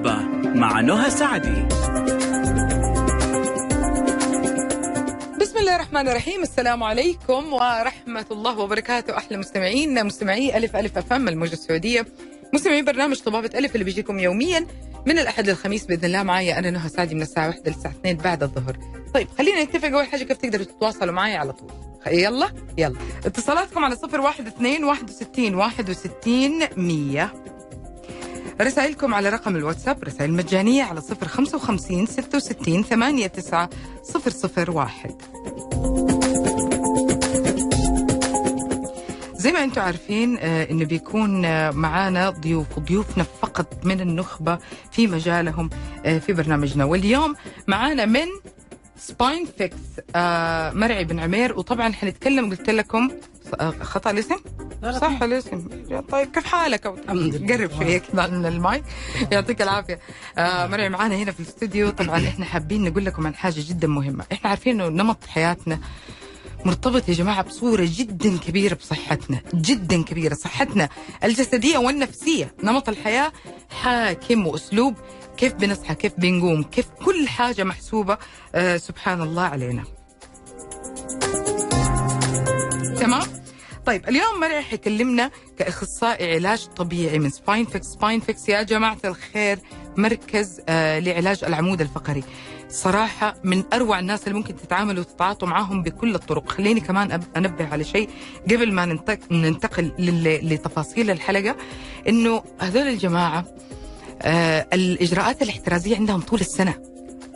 [0.00, 1.66] الطبابة مع نهى سعدي.
[5.40, 6.42] بسم الله الرحمن الرحيم.
[6.42, 9.16] السلام عليكم ورحمة الله وبركاته.
[9.16, 12.06] أحلى مستمعين مستمعي ألف ألف أفهم الموجة السعودية.
[12.54, 14.66] مستمعين برنامج طبابة ألف اللي بيجيكم يوميا
[15.06, 18.42] من الأحد للخميس بإذن الله معايا أنا نهى سعدي من الساعة 1 للساعة 2 بعد
[18.42, 18.76] الظهر.
[19.14, 19.88] طيب خلينا نتفق.
[19.88, 21.70] أول حاجة كيف تقدروا تتواصلوا معي على طول؟
[22.06, 22.96] يلا يلا.
[23.26, 27.32] اتصالاتكم على صفر واحد اثنين واحد وستين واحد وستين مية.
[28.60, 33.70] رسائلكم على رقم الواتساب رسائل مجانية على صفر خمسة وخمسين ستة وستين ثمانية تسعة
[34.02, 35.14] صفر صفر واحد.
[39.34, 44.58] زي ما أنتم عارفين آه، إنه بيكون آه، معانا ضيوف وضيوفنا فقط من النخبة
[44.92, 45.70] في مجالهم
[46.04, 46.84] آه، في برنامجنا.
[46.84, 47.34] واليوم
[47.66, 48.26] معانا من
[48.98, 49.76] سباين فيكس
[50.76, 51.58] مرعي بن عمير.
[51.58, 53.10] وطبعا حنتكلم قلت لكم
[53.82, 54.36] خطأ الاسم؟
[55.00, 55.68] صح الاسم
[56.10, 58.84] طيب كيف حالك؟ قرب شوية كذا من المايك.
[59.32, 60.00] يعطيك العافية.
[60.38, 61.90] آه مرعي معانا هنا في الاستوديو.
[61.90, 64.24] طبعا إحنا حابين نقول لكم عن حاجة جدا مهمة.
[64.32, 65.78] إحنا عارفين إنه نمط حياتنا
[66.64, 69.40] مرتبط يا جماعة بصورة جدا كبيرة بصحتنا.
[69.54, 70.34] جدا كبيرة.
[70.34, 70.88] صحتنا
[71.24, 72.54] الجسدية والنفسية.
[72.62, 73.32] نمط الحياة
[73.82, 74.94] حاكم وأسلوب.
[75.36, 78.18] كيف بنصحى كيف بنقوم كيف كل حاجة محسوبة.
[78.54, 79.84] آه سبحان الله علينا.
[83.00, 83.39] تمام؟
[83.90, 89.58] طيب اليوم مرعي حيكلمنا كأخصائي علاج طبيعي من Spine Fix Spine Fix يا جماعة الخير
[89.96, 92.24] مركز آه لعلاج العمود الفقري.
[92.68, 96.48] صراحة من أروع الناس اللي ممكن تتعاملوا وتتعاطوا معاهم بكل الطرق.
[96.50, 98.08] خليني كمان أنبه على شيء
[98.50, 99.92] قبل ما ننتق- ننتقل
[100.42, 101.56] لتفاصيل الحلقة
[102.08, 103.44] إنه هذول الجماعة
[104.22, 106.74] آه الإجراءات الاحترازية عندهم طول السنة.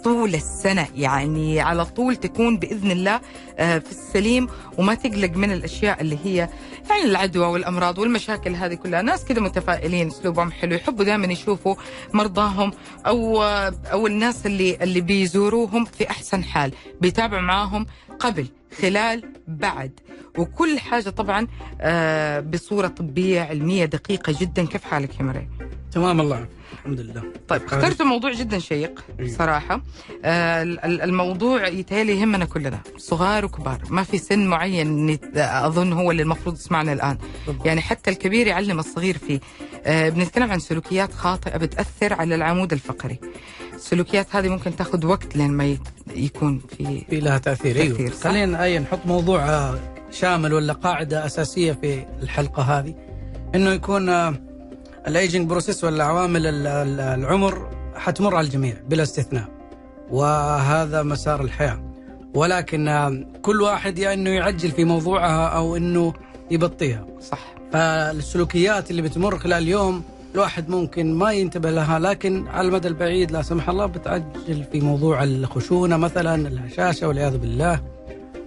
[0.05, 3.21] طول السنة يعني على طول تكون بإذن الله
[3.59, 4.47] آه، في السليم
[4.79, 6.49] وما تقلق من الأشياء اللي هي
[6.91, 9.03] يعني العدوى والأمراض والمشاكل هذه كلها.
[9.03, 11.75] ناس كده متفائلين أسلوبهم حلو يحبوا دائما يشوفوا
[12.13, 12.71] مرضاهم
[13.07, 13.43] أو
[13.93, 17.87] أو الناس اللي اللي بيزوروهم في أحسن حال بيتابعوا معاهم
[18.19, 18.47] قبل
[18.83, 20.01] خلال بعد.
[20.39, 21.47] وكل حاجة طبعا
[21.81, 24.67] آه، بصورة طبية علمية دقيقة جدا.
[24.67, 25.49] كيف حالك يا مريم؟
[25.93, 26.47] تمام الله.
[26.85, 27.23] الحمد لله.
[27.49, 29.31] طيب اخترتوا موضوع جدا شيق أيوة.
[29.31, 29.81] صراحة.
[30.25, 33.79] آه ال- الموضوع يتهيألي يهمنا كلنا صغار وكبار.
[33.91, 37.19] ما في سن معين أظن هو اللي المفروض يسمعنا الآن.
[37.47, 37.67] بالضبط.
[37.67, 39.41] يعني حتى الكبير يعلم الصغير فيه.
[39.85, 43.19] آه بنتكلم عن سلوكيات خاطئة بتأثر على العمود الفقري.
[43.75, 45.77] السلوكيات هذه ممكن تاخذ وقت لين ما
[46.17, 48.11] يكون في في لها تأثير تأثير، أيوه.
[48.11, 49.79] خلينا أي نحط موضوع آه،
[50.11, 52.95] شامل ولا قاعدة أساسية في الحلقة هذه.
[53.55, 54.35] إنه يكون آه،
[55.09, 59.45] ال aging process ولا عوامل ال- ال- العمر حتمر على الجميع بلا استثناء
[60.11, 61.83] وهذا مسار الحياة.
[62.35, 66.13] ولكن كل واحد يا إنه يعجل في موضوعها أو إنه
[66.51, 67.07] يبطيها.
[67.31, 67.55] صح.
[67.73, 70.03] فالسلوكيات اللي بتمر خلال اليوم
[70.35, 75.23] الواحد ممكن ما ينتبه لها لكن على المدى البعيد لا سمح الله بتعجل في موضوع
[75.25, 77.81] الخشونة مثلا الهشاشة والعياذ بالله.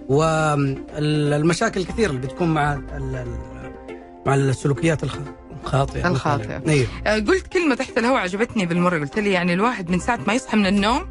[0.08, 2.80] والمشاكل الكثيرة اللي بتكون مع
[4.26, 5.18] مع السلوكيات الخ-
[5.64, 6.58] الخاطئه الخاطئة.
[6.58, 6.72] مثلاً.
[6.72, 10.34] أيوه آه قلت كلمة تحت الهواء عجبتني بالمرة قلت لي يعني الواحد من ساعة ما
[10.34, 11.06] يصحى من النوم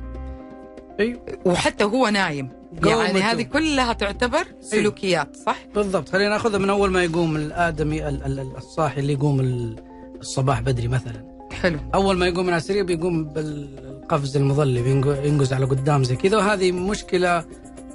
[0.99, 2.49] أيوه وحتى هو نايم
[2.85, 3.41] يعني هذه.
[3.41, 8.99] كلها تعتبر سلوكيات صح؟ بالضبط خلينا ناخذها من أول ما يقوم الآدمي ال- ال- الصاحي
[9.01, 9.75] اللي يقوم ال-
[10.19, 14.89] الصباح بدري مثلا حلو أول ما يقوم من على السرير بيقوم بالقفز المظلي
[15.27, 17.45] ينقز على قدام زي كذا وهذه مشكلة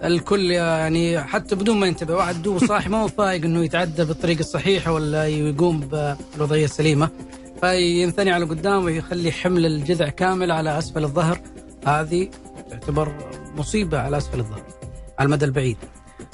[0.05, 4.41] الكل يعني حتى بدون ما ينتبه واحد دوب صاحي ما هو فايق إنه يتعدى بالطريقة
[4.41, 7.09] الصحيحه ولا يقوم بالوضعيه السليمه
[7.61, 11.41] فينثني على قدام ويخلي حمل الجذع كامل على أسفل الظهر.
[11.87, 12.29] هذه
[12.71, 13.12] تعتبر
[13.57, 14.62] مصيبة على أسفل الظهر
[15.19, 15.77] على المدى البعيد.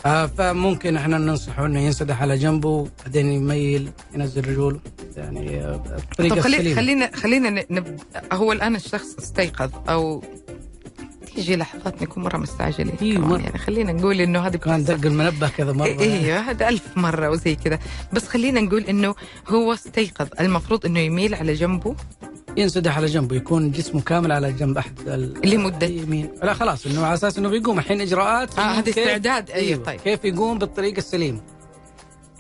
[0.07, 4.81] آه فممكن إحنا ننصحه إنه ينسدح على جنبه بعدين يميل ينزل رجوله
[5.17, 8.01] يعني الطريقة طب خلي السليمه خلينا خلينا نب...
[8.33, 10.23] هو الآن الشخص استيقظ أو
[11.39, 13.39] تيجي لحظات نكون مرة مستعجلين مرة.
[13.39, 13.59] يعني.
[13.59, 14.85] خلينا نقول إنه هذه كان.
[14.85, 17.79] دق المنبه كذا مرة أيوه هذا ألف مرة وزي كذا.
[18.13, 19.15] بس خلينا نقول إنه
[19.49, 20.27] هو استيقظ.
[20.41, 21.95] المفروض إنه يميل على جنبه.
[22.57, 27.05] ينسدح على جنبه يكون جسمه كامل على جنب أحد ال- لمدة؟ يمين لا خلاص إنه
[27.05, 27.79] على أساس إنه بيقوم.
[27.79, 28.59] الحين إجراءات.
[28.59, 29.51] آه هذا استعداد.
[29.51, 30.01] أيوه طيب.
[30.01, 31.41] كيف يقوم؟ بالطريقة السليمه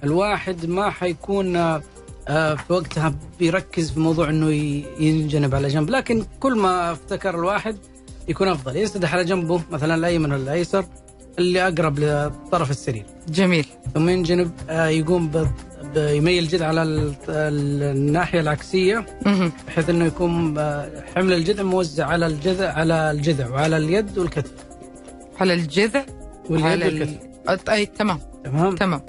[0.04, 1.82] الواحد ما حيكون آه،
[2.28, 4.50] آه، في وقتها بيركز في موضوع إنه
[5.00, 5.90] ينجنب على جنب.
[5.90, 7.76] لكن كل ما افتكر الواحد
[8.28, 8.76] يكون أفضل.
[8.76, 10.84] ينسدح على جنبه مثلا الأيمن ولا الأيسر
[11.38, 13.04] اللي أقرب لطرف السرير.
[13.28, 13.66] جميل.
[13.94, 15.30] ثم ينجنب آه، يقوم
[15.94, 19.06] بيميل الجذع على ال- ال- الناحية العكسية.
[19.66, 24.52] بحيث إنه يكون آه، حمل الجذع موزع على الجذع على الجذع وعلى اليد والكتف.
[25.40, 26.04] على الجذع
[26.50, 27.70] واليد والكتف ال...
[27.70, 28.18] أي تمام.
[28.44, 29.00] تمام؟ تمام.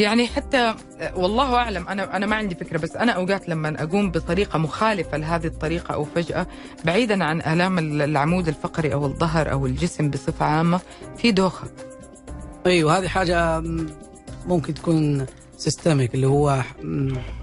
[0.00, 0.74] يعني حتى
[1.14, 5.46] والله أعلم أنا أنا ما عندي فكرة بس أنا أوقات لما أقوم بطريقة مخالفة لهذه
[5.46, 6.46] الطريقة أو فجأة
[6.84, 10.80] بعيدا عن آلام العمود الفقري أو الظهر أو الجسم بصفة عامة
[11.16, 11.68] في دوخة.
[12.66, 13.62] أيوه هذه حاجة
[14.46, 15.26] ممكن تكون
[15.56, 16.62] systemic اللي هو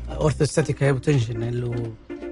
[0.10, 1.76] orthostatic hypotension اللي هو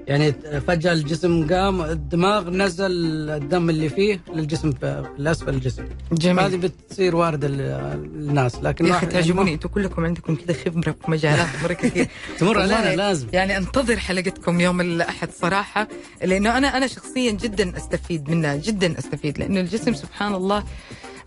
[0.06, 0.32] يعني
[0.66, 2.90] فجأة الجسم قام الدماغ نزل
[3.30, 5.84] الدم اللي فيه للجسم في الاسفل الجسم.
[6.12, 6.44] جميل.
[6.44, 11.46] هذه بتصير واردة للناس لكن يا أخي تعجبوني أنتم كلكم عندكم كذا خبرة في مجالات
[11.62, 12.08] مره كثير.
[12.38, 13.26] تمر علينا لازم.
[13.32, 15.88] يعني انتظر حلقتكم يوم الأحد صراحة
[16.24, 20.64] لأنه أنا أنا شخصيا جدا أستفيد منها جدا أستفيد لأنه الجسم سبحان الله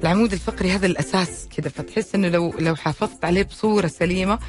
[0.01, 4.39] العمود الفقري هذا الأساس كذا فتحس إنه لو لو حافظت عليه بصورة سليمة.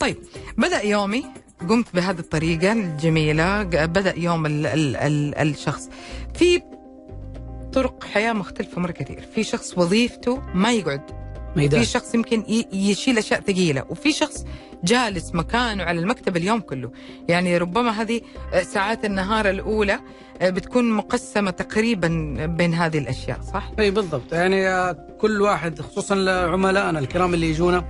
[0.00, 0.16] طيب
[0.58, 1.24] بدأ يومي.
[1.60, 5.88] قمت بهذه الطريقة الجميلة بدأ يوم ال ال ال الشخص.
[6.34, 6.62] في
[7.72, 9.20] طرق حياة مختلفة مرة كثير.
[9.34, 11.00] في شخص وظيفته ما يقعد.
[11.56, 13.84] ميدان في شخص يمكن يشيل أشياء ثقيلة.
[13.88, 14.44] وفي شخص
[14.84, 16.90] جالس مكانه على المكتب اليوم كله.
[17.28, 18.20] يعني ربما هذه
[18.62, 20.00] ساعات النهار الأولى
[20.40, 22.08] آه، بتكون مقسمة تقريبا
[22.46, 24.32] بين هذه الأشياء صح؟ إي بالضبط.
[24.32, 27.84] يعني آه، كل واحد خصوصا لعملائنا الكرام اللي يجونا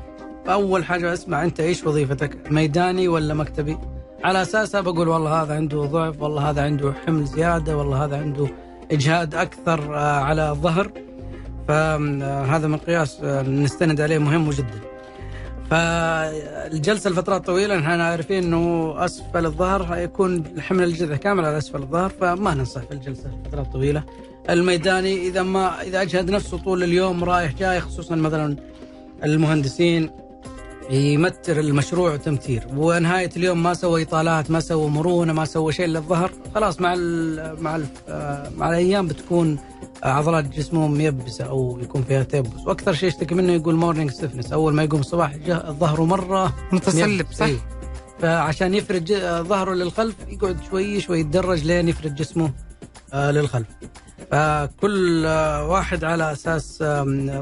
[0.48, 3.78] أول حاجة أسمع أنت إيش وظيفتك؟ ميداني ولا مكتبي؟
[4.24, 8.48] على اساسها بقول والله هذا عنده ضعف والله هذا عنده حمل زيادة والله هذا عنده
[8.92, 10.90] إجهاد أكثر آه، على الظهر.
[11.68, 14.80] فهذا مقياس آه، نستند عليه مهم جدا.
[15.70, 22.08] فالجلسه لفترات طويلة نحن عارفين إنه أسفل الظهر حيكون حمل الجذع كامل على أسفل الظهر
[22.08, 24.02] فما ننصح في الجلسة لفترات طويلة.
[24.50, 28.56] الميداني إذا ما إذا أجهد نفسه طول اليوم رايح جاي خصوصا مثلا
[29.24, 30.10] المهندسين
[30.90, 32.66] يمتر المشروع تمتير.
[32.76, 37.62] ونهاية اليوم ما سوى إطالات ما سوى مرونة ما سوى شيء للظهر خلاص مع ال
[37.62, 37.86] مع ال
[38.56, 39.58] مع الأيام بتكون
[40.02, 42.66] عضلات جسمه ميبسة أو يكون فيها تيبس.
[42.66, 45.36] وأكثر شيء يشتكي منه يقول morning stiffness أول ما يقوم الصباح
[45.70, 47.26] ظهره مرة متسلب.
[47.32, 47.60] صح؟ أيوه.
[48.20, 52.50] فعشان يفرد ج- ظهره للخلف يقعد شوي شوي يتدرج لين يفرد جسمه
[53.12, 53.66] آه، للخلف.
[54.30, 56.84] فكل آه، واحد على أساس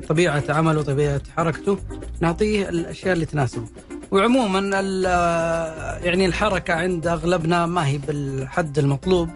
[0.09, 1.79] طبيعة عمله طبيعة حركته
[2.21, 3.67] نعطيه الأشياء اللي تناسبه.
[4.11, 4.71] وعموما
[5.07, 9.29] آه، يعني الحركة عند أغلبنا ما هي بالحد المطلوب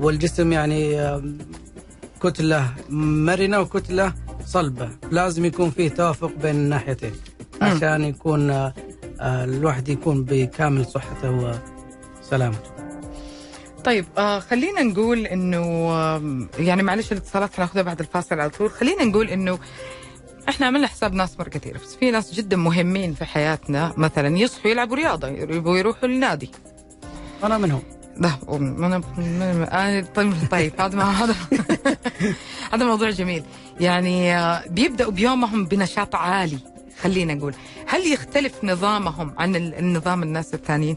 [0.00, 1.10] والجسم يعني
[2.22, 4.12] كتلة مرنة وكتلة
[4.46, 4.88] صلبة.
[5.10, 7.12] لازم يكون فيه توافق بين الناحيتين
[7.62, 7.68] مم.
[7.68, 8.74] عشان يكون آه،
[9.20, 11.56] آه، الواحد يكون بكامل صحته
[12.22, 12.74] وسلامته.
[13.84, 15.62] طيب آه خلينا نقول إنه
[16.58, 18.70] يعني معلش الاتصالات حناخذها بعد الفاصل على طول.
[18.70, 19.58] خلينا نقول إنه
[20.48, 23.94] إحنا عملنا حساب ناس مرة كثير بس في ناس جدا مهمين في حياتنا.
[23.96, 26.50] مثلا يصحوا يلعبوا رياضة يبغوا يروحوا النادي.
[27.44, 27.82] أنا منهم.
[28.16, 31.34] لا أنا أنا- طيب طيب هذا هذا
[32.72, 33.44] هذا موضوع جميل.
[33.80, 36.58] يعني آه، بيبدأوا بيومهم بنشاط عالي
[37.02, 37.54] خلينا نقول.
[37.86, 40.96] هل يختلف نظامهم عن ال- النظام الناس الثانيين؟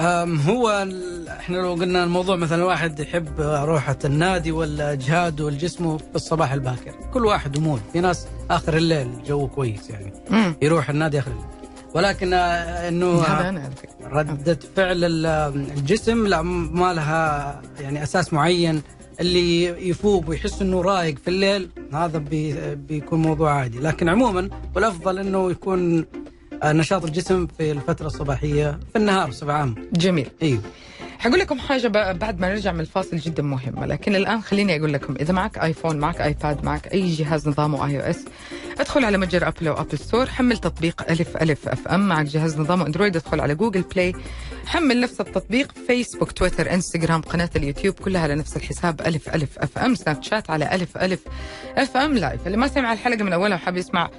[0.00, 0.86] هو
[1.28, 6.94] إحنا لو قلنا الموضوع مثلا واحد يحب روحة النادي ولا اجهاده والجسم في الصباح الباكر.
[7.14, 10.12] كل واحد ومود في ناس آخر الليل جو كويس يعني.
[10.30, 10.54] مم.
[10.62, 11.44] يروح النادي آخر الليل.
[11.94, 13.22] ولكن آه، إنه
[14.02, 15.26] ردة فعل ال-
[15.76, 18.82] الجسم لا ما لها يعني أساس معين.
[19.20, 23.78] اللي يفوق ويحس إنه رايق في الليل هذا بي بيكون موضوع عادي.
[23.80, 26.04] لكن عموما والأفضل إنه يكون
[26.64, 29.74] نشاط الجسم في الفترة الصباحية في النهار بصفة عامة.
[29.92, 30.30] جميل.
[30.42, 30.60] أيوه
[31.18, 35.14] حقول لكم حاجة بعد ما نرجع من الفاصل جدا مهمة لكن الآن خليني أقول لكم
[35.20, 38.24] إذا معك آيفون معك آيباد معك أي جهاز نظامه iOS
[38.80, 42.86] ادخل على متجر أبل أو Apple Store حمل تطبيق ألف ألف FM معك جهاز نظامه
[42.86, 44.12] أندرويد ادخل على جوجل بلاي
[44.66, 49.94] حمل نفس التطبيق فيسبوك تويتر إنستغرام قناة اليوتيوب كلها على نفس الحساب ألف ألف FM
[49.94, 51.20] سناب شات على ألف ألف
[51.76, 54.10] FM live اللي ما سمع الحلقة من أولها وحاب يسمع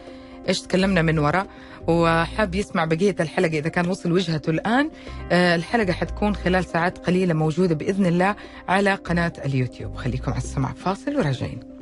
[0.47, 1.47] إيش تكلمنا من وراء؟
[1.87, 4.89] وحاب يسمع بقية الحلقة إذا كان وصل وجهته الآن.
[5.31, 8.35] آه، الحلقة حتكون خلال ساعات قليلة موجودة بإذن الله
[8.67, 9.95] على قناة اليوتيوب.
[9.95, 11.78] خليكم على السمع فاصل وراجعين.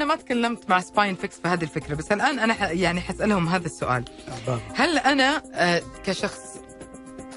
[0.00, 2.70] أنا ما تكلمت مع Spine Fix في هذه الفكرة بس الآن أنا.
[2.70, 4.04] يعني حسألهم هذا السؤال
[4.74, 6.40] هل أنا آه، كشخص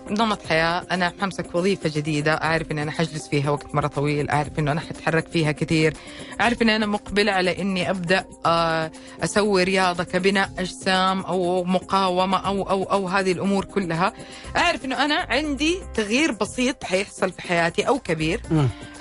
[0.10, 4.60] نمط حياة أنا حمسك وظيفة جديدة أعرف أن أنا حجلس فيها وقت مرة طويل أعرف
[4.60, 5.94] أنه أنا حتحرك فيها كثير
[6.42, 8.92] أعرف أن أنا مقبلة على أني أبدأ آه،
[9.24, 14.14] أسوي رياضة كبناء أجسام أو مقاومة أو أو أو هذه الأمور كلها
[14.58, 18.42] أعرف أنه أنا عندي تغيير بسيط حيحصل في حياتي أو كبير.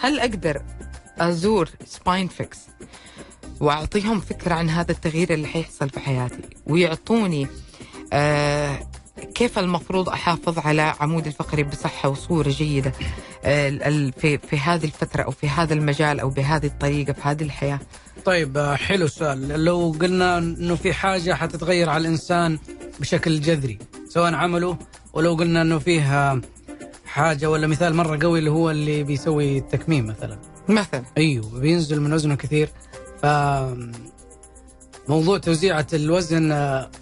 [0.01, 0.63] هل أقدر
[1.19, 2.59] أزور Spine Fix
[3.63, 6.43] وأعطيهم فكرة عن هذا التغيير اللي حيحصل في حياتي.
[6.67, 7.47] ويعطوني
[8.13, 8.79] آه
[9.35, 12.93] كيف المفروض أحافظ على عمودي الفقري بصحة وصورة جيدة
[13.45, 17.81] آه، في في هذه الفترة أو في هذا المجال أو بهذه الطريقة في هذه الحياة.
[18.25, 19.65] طيب آه، حلو السؤال.
[19.65, 22.59] لو قلنا إنه في حاجة حتتغير على الإنسان
[23.01, 23.79] بشكل جذري
[24.09, 24.77] سواء عمله
[25.13, 26.41] ولو قلنا إنه فيه آه،
[27.07, 30.39] حاجة ولا مثال مرة قوي اللي هو اللي بيسوي التكميم مثلا.
[30.69, 31.05] مثلا.
[31.19, 32.69] أيوه بينزل من وزنه كثير.
[33.23, 33.27] ف
[35.09, 36.53] موضوع توزيعة الوزن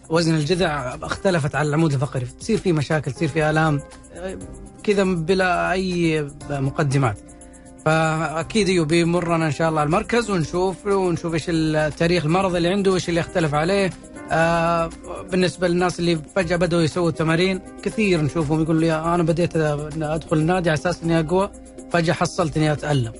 [0.08, 2.26] وزن الجذع اختلفت على العمود الفقري.
[2.40, 3.80] تصير في مشاكل تصير في آلام
[4.82, 7.18] كذا بلا أي مقدمات.
[7.84, 13.20] فأكيد بيمرنا إن شاء الله المركز ونشوف ونشوف إيش التاريخ المرض اللي عنده إيش اللي
[13.20, 13.90] اختلف عليه.
[14.32, 14.90] آه
[15.30, 20.70] بالنسبة للناس اللي فجأة بدأوا يسووا تمارين كثير نشوفهم يقول لي أنا بديت أدخل النادي
[20.70, 21.50] على أساس إني أقوى
[21.92, 23.12] فجأة حصلت إني أتألم.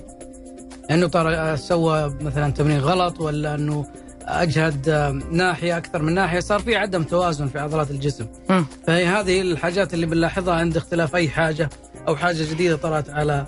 [0.90, 3.86] إنه ترى سوى مثلا تمرين غلط ولا إنه
[4.22, 4.88] أجهد
[5.30, 8.64] ناحية أكثر من ناحية صار في عدم توازن في عضلات الجسم مم.
[8.86, 11.70] فهي هذه الحاجات اللي بنلاحظها عند اختلاف أي حاجة
[12.08, 13.46] أو حاجة جديدة طلعت على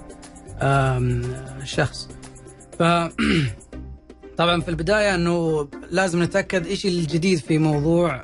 [0.62, 1.22] آم،
[1.64, 2.08] شخص
[2.78, 2.82] ف
[4.42, 8.22] طبعا في البداية إنه لازم نتأكد إيش الجديد في موضوع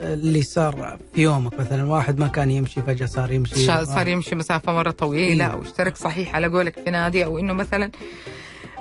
[0.00, 1.84] اللي صار في يومك مثلا.
[1.84, 3.66] واحد ما كان يمشي فجأة صار يمشي.
[3.84, 5.44] صار يمشي مسافة مرة طويلة.
[5.44, 7.90] أو اشترك صحيح على قولك في نادي أو إنه مثلا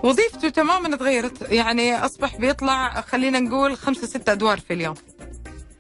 [0.04, 1.52] وظيفته تماما تغيرت.
[1.52, 4.96] يعني أصبح بيطلع خلينا نقول خمسة ستة أدوار في اليوم.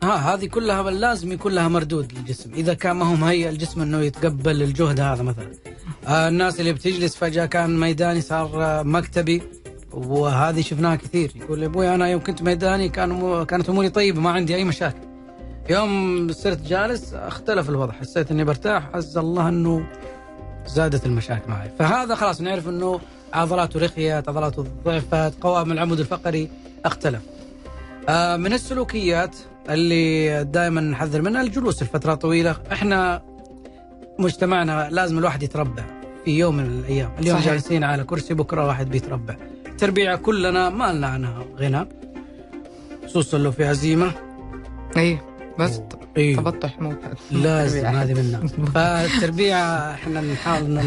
[0.03, 2.53] ها هذه كلها لازم يكون لها مردود للجسم.
[2.53, 5.51] إذا كان ما هو مهيئ الجسم إنه يتقبل الجهد هذا مثلا.
[6.07, 9.41] آه الناس اللي بتجلس فجأة كان ميداني صار آه مكتبي.
[9.95, 11.31] وهذه شفناها كثير.
[11.35, 14.99] يقول أبوي أنا يوم كنت ميداني كان كانت أموري طيبة ما عندي أي مشاكل.
[15.69, 17.93] يوم صرت جالس اختلف الوضع.
[17.93, 18.89] حسيت إني برتاح.
[18.93, 19.87] عز الله إنه
[20.67, 21.69] زادت المشاكل معي.
[21.79, 22.99] فهذا خلاص نعرف إنه
[23.33, 26.49] عضلاته رخيت عضلاته ضعفت قوام العمود الفقري
[26.85, 27.21] اختلف.
[28.09, 29.35] آه، من السلوكيات
[29.69, 31.83] اللي دائما نحذر منها الجلوس.
[31.83, 32.55] لفترات طويلة.
[32.71, 33.21] إحنا
[34.19, 35.83] مجتمعنا لازم الواحد يتربع
[36.25, 37.11] في يوم من الأيام.
[37.19, 37.51] اليوم صحيح.
[37.51, 39.35] جالسين على كرسي بكرة واحد بيتربع.
[39.75, 41.87] التربيع كلنا ما لنا عنها غنى.
[43.05, 44.11] خصوصا لو في عزيمة.
[44.97, 45.19] اي
[45.59, 45.81] بس
[46.17, 46.41] أيوه.
[46.41, 46.93] تبطح مو
[47.31, 48.47] لازم هذه منها.
[48.47, 49.57] فالتربيع
[49.93, 50.81] إحنا نحاول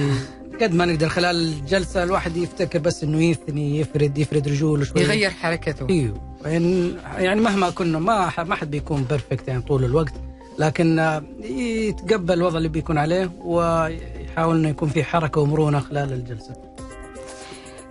[0.61, 5.00] قد ما نقدر خلال الجلسه الواحد يفتكر بس إنه يثني يفرد يفرد رجوله شوي.
[5.02, 5.87] يغير حركته.
[5.90, 6.37] إيوه.
[6.45, 10.14] يعني يعني مهما كنا ما ما حد بيكون بيرفكت يعني طول الوقت.
[10.59, 16.68] لكن يتقبل الوضع اللي بيكون عليه ويحاول إنه يكون في حركة ومرونة خلال الجلسة.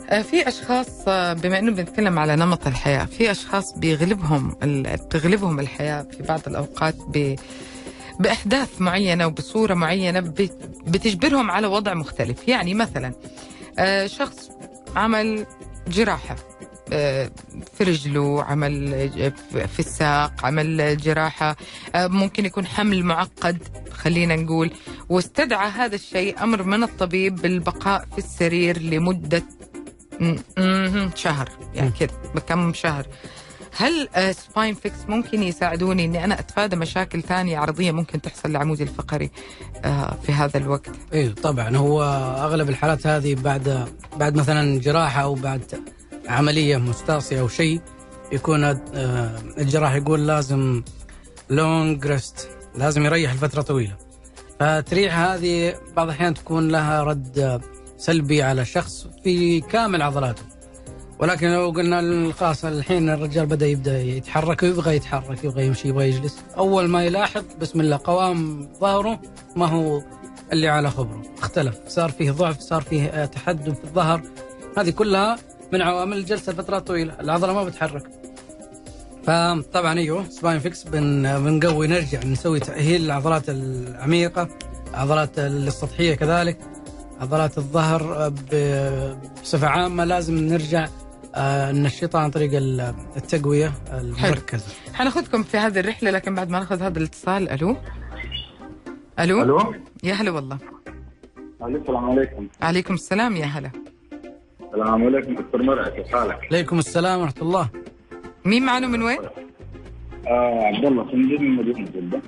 [0.09, 6.01] آه، في أشخاص آه، بما إنه بنتكلم على نمط الحياة في أشخاص بيغلبهم بتغلبهم الحياة
[6.01, 7.35] في بعض الأوقات ب
[8.19, 12.47] بأحداث معينة وبصورة معينة بت- بتجبرهم على وضع مختلف.
[12.47, 13.13] يعني مثلا
[13.79, 14.49] آه، شخص
[14.95, 15.45] عمل
[15.87, 16.35] جراحة
[17.73, 18.89] في رجله عمل
[19.67, 21.55] في الساق عمل جراحة
[21.95, 23.57] آه، ممكن يكون حمل معقد
[23.91, 24.71] خلينا نقول.
[25.09, 29.11] واستدعى هذا الشيء أمر من الطبيب بالبقاء في السرير م-
[31.15, 31.49] شهر.
[31.73, 31.91] يعني.
[31.99, 33.07] كذا بكم شهر.
[33.77, 38.83] هل آه، سباين فيكس ممكن يساعدوني إني أنا أتفادى مشاكل ثانية عرضية ممكن تحصل لعمودي
[38.83, 39.31] الفقري
[39.85, 41.77] آه، في هذا الوقت؟ أيوه طبعا.
[41.77, 42.03] هو
[42.37, 45.81] أغلب الحالات هذه بعد بعد مثلا جراحة أو بعد
[46.27, 47.81] عملية مستعصية أو شيء
[48.31, 50.83] يكون آه، الجراح يقول لازم
[51.49, 53.95] لونج ريست لازم يريح لفترة طويلة.
[54.59, 57.61] فتريح هذه بعض الأحيان تكون لها رد آه،
[57.97, 60.43] سلبي على الشخص في كامل عضلاته.
[61.19, 66.37] ولكن لو قلنا خلاص الحين الرجال بدأ يبدأ يتحرك ويبغى يتحرك يبغى يمشي يبغى يجلس.
[66.57, 69.19] أول ما يلاحظ بسم الله قوام ظهره
[69.55, 70.01] ما هو
[70.53, 71.21] اللي على خبره.
[71.37, 74.21] اختلف صار فيه ضعف صار فيه تحدب في الظهر.
[74.77, 75.37] هذه كلها
[75.73, 78.03] من عوامل الجلسه لفترات طويلة العضلة ما بتحرك.
[79.23, 84.49] فطبعا أيوه سباين فيكس بن بنقوي نرجع نسوي تأهيل للعضلات العميقة
[84.89, 86.57] العضلات السطحيه كذلك.
[87.21, 90.87] عضلات الظهر آه، بصفة عامة لازم نرجع
[91.35, 94.65] آه، ننشطها عن طريق ال- التقوية المركزة.
[94.93, 97.75] حناخذكم في هذه الرحلة لكن بعد ما ناخذ هذا الاتصال ألو؟
[99.19, 100.57] ألو؟ ألو؟ يا هلا والله.
[101.61, 102.47] السلام عليكم.
[102.61, 103.71] عليكم السلام يا هلا.
[104.67, 107.69] السلام عليكم دكتور مرعي كيف حالك؟ عليكم السلام ورحمة الله.
[108.45, 109.19] مين معنا من وين؟
[110.27, 112.21] آه عبد الله سندي من مدينة جدة.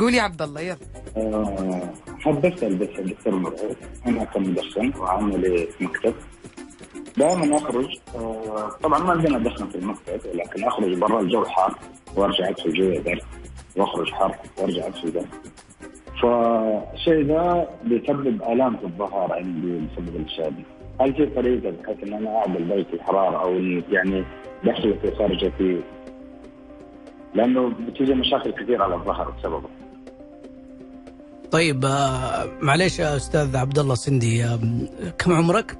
[0.00, 0.76] قول يا عبد الله يلا.
[1.16, 1.80] آه
[2.20, 3.76] حاب اسال بس الدكتور مرعي
[4.06, 6.14] أنا كمدخن وعملي في مكتب.
[7.16, 11.78] دائما أخرج آه طبعا ما عندنا دخن في المكتب ولكن أخرج برا الجو حار
[12.16, 13.20] وأرجع أدخل جوا برد
[13.76, 15.26] وأخرج حار وأرجع أدخل برد
[16.22, 20.62] فالشيء ذا بيسبب آلام في الظهر عندي بسبب الأشياء دي.
[21.00, 23.54] هل في طريقة بحيث إن أنا اعدل درجه الحراره أو
[23.92, 24.24] يعني
[24.64, 25.80] دخلتي وخارجتي
[27.34, 29.68] لأنه بتيجي مشاكل كثير على الظهر بسببه.
[31.50, 34.58] طيب آه، معليش يا أستاذ عبد الله سندي آه،
[35.18, 35.76] كم عمرك؟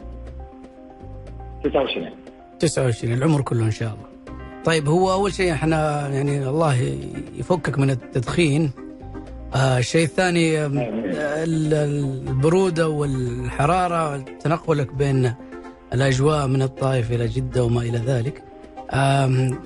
[1.64, 2.10] 29
[2.58, 4.34] 29 العمر كله إن شاء الله.
[4.64, 6.74] طيب هو أول شيء إحنا يعني الله
[7.38, 8.70] يفكك من التدخين.
[9.54, 11.74] آه الشيء الثاني آم، ال-
[12.28, 15.34] البرودة والحرارة تنقلك بين
[15.92, 18.42] الأجواء من الطائف إلى جدة وما إلى ذلك.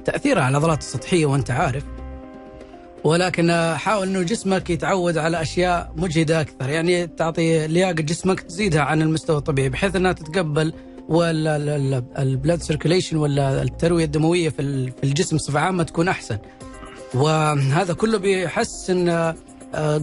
[0.05, 1.85] تأثيرها على العضلات السطحية وأنت عارف.
[3.05, 6.69] ولكن حاول إنه جسمك يتعود على أشياء مجهدة أكثر.
[6.69, 10.73] يعني تعطي لياقة جسمك تزيدها عن المستوى الطبيعي بحيث إنها تتقبل
[11.09, 11.57] ولا
[12.19, 16.39] البلاد سيركيليشن ولا التروية الدموية في ال- في الجسم بصفة عامة تكون أحسن.
[17.15, 19.35] وهذا كله بيحسن آه،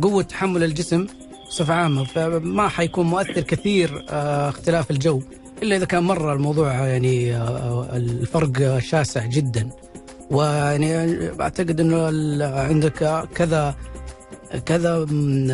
[0.02, 1.08] قوة تحمل الجسم
[1.50, 5.22] بصفة عامة فما حيكون مؤثر كثير آه، اختلاف الجو.
[5.64, 9.70] إلا إذا كان مرة الموضوع يعني آه، الفرق شاسع جدا.
[10.32, 12.06] ويعني أعتقد إنه
[12.60, 13.76] عندك كذا
[14.66, 15.48] كذا من،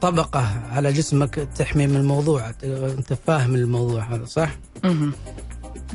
[0.00, 4.50] طبقة على جسمك تحمي من الموضوع أنت فاهم الموضوع هذا صح؟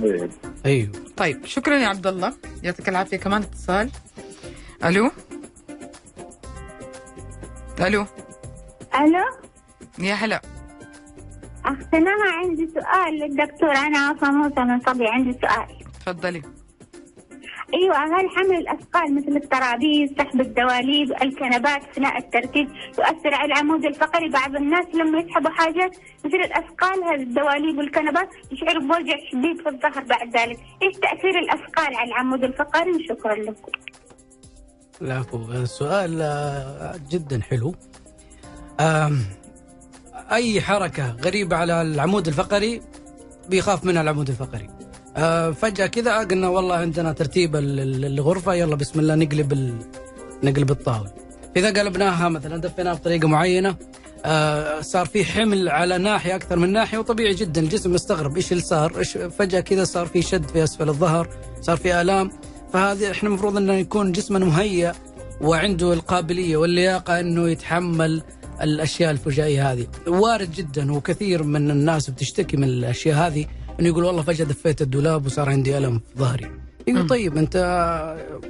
[0.04, 0.30] إيه.
[0.66, 0.92] أيوه.
[1.18, 3.90] طيب شكرا يا عبد الله يعطيك العافية كمان اتصال.
[4.84, 5.12] ألو؟
[7.82, 8.06] ألو؟
[8.96, 9.26] ألو؟
[10.00, 10.42] يا هلا.
[11.94, 13.72] نهى عندي سؤال للدكتور.
[13.72, 15.68] أنا عصا موسى من صبي عندي سؤال.
[16.00, 16.42] تفضلي.
[17.76, 22.68] أيوه هل حمل الأثقال مثل الترابيز سحب الدواليب الكنبات أثناء التركيز
[23.00, 28.82] يؤثر على العمود الفقري بعض الناس لما يسحبوا حاجات مثل الأثقال هذه الدواليب والكنبات يشعروا
[28.82, 30.60] بوجع شديد في الظهر بعد ذلك.
[30.84, 33.72] إيش تأثير الأثقال على العمود الفقري وشكرا لكم
[35.02, 37.76] العفو السؤال آه، جدا حلو.
[40.32, 42.82] أي حركة غريبة على العمود الفقري
[43.50, 44.70] بيخاف منها العمود الفقري؟
[45.62, 49.74] فجأة كذا قلنا والله عندنا ترتيب ال- ال- الغرفة يلا بسم الله نقلب ال...
[50.44, 51.12] نقلب الطاولة.
[51.58, 53.76] إذا قلبناها مثلا دفيناها بطريقة معينة
[54.26, 58.64] آه، صار في حمل على ناحية أكثر من ناحية وطبيعي جدا الجسم مستغرب إيش اللي
[58.64, 61.30] صار؟ إيش فجأة كذا صار في شد في أسفل الظهر
[61.62, 62.32] صار في آلام.
[62.74, 64.94] فهذه إحنا المفروض إنه يكون جسمنا مهيأ
[65.42, 68.22] وعنده القابلية واللياقة إنه يتحمل
[68.62, 69.88] الأشياء الفجائية هذه.
[70.08, 73.46] وارد جدا وكثير من الناس بتشتكي من الأشياء هذه.
[73.80, 76.52] إنه يقول والله فجأة دفيت الدولاب وصار عندي ألم في ظهري.
[76.88, 77.56] يقول طيب أنت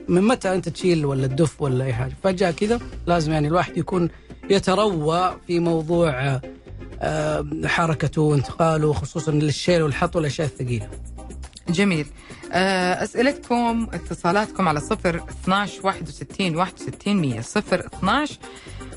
[0.08, 4.10] من متى أنت تشيل ولا تدف ولا أي حاجة؟ فجأة كذا لازم يعني الواحد يكون
[4.50, 6.40] يتروى في موضوع
[7.02, 10.90] آه، حركته وانتقاله خصوصا للشيل والحط والأشياء الثقيلة.
[11.70, 12.08] جميل.
[12.52, 18.38] آه، أسئلتكم اتصالاتكم على صفر 12 61 61 100 صفر 12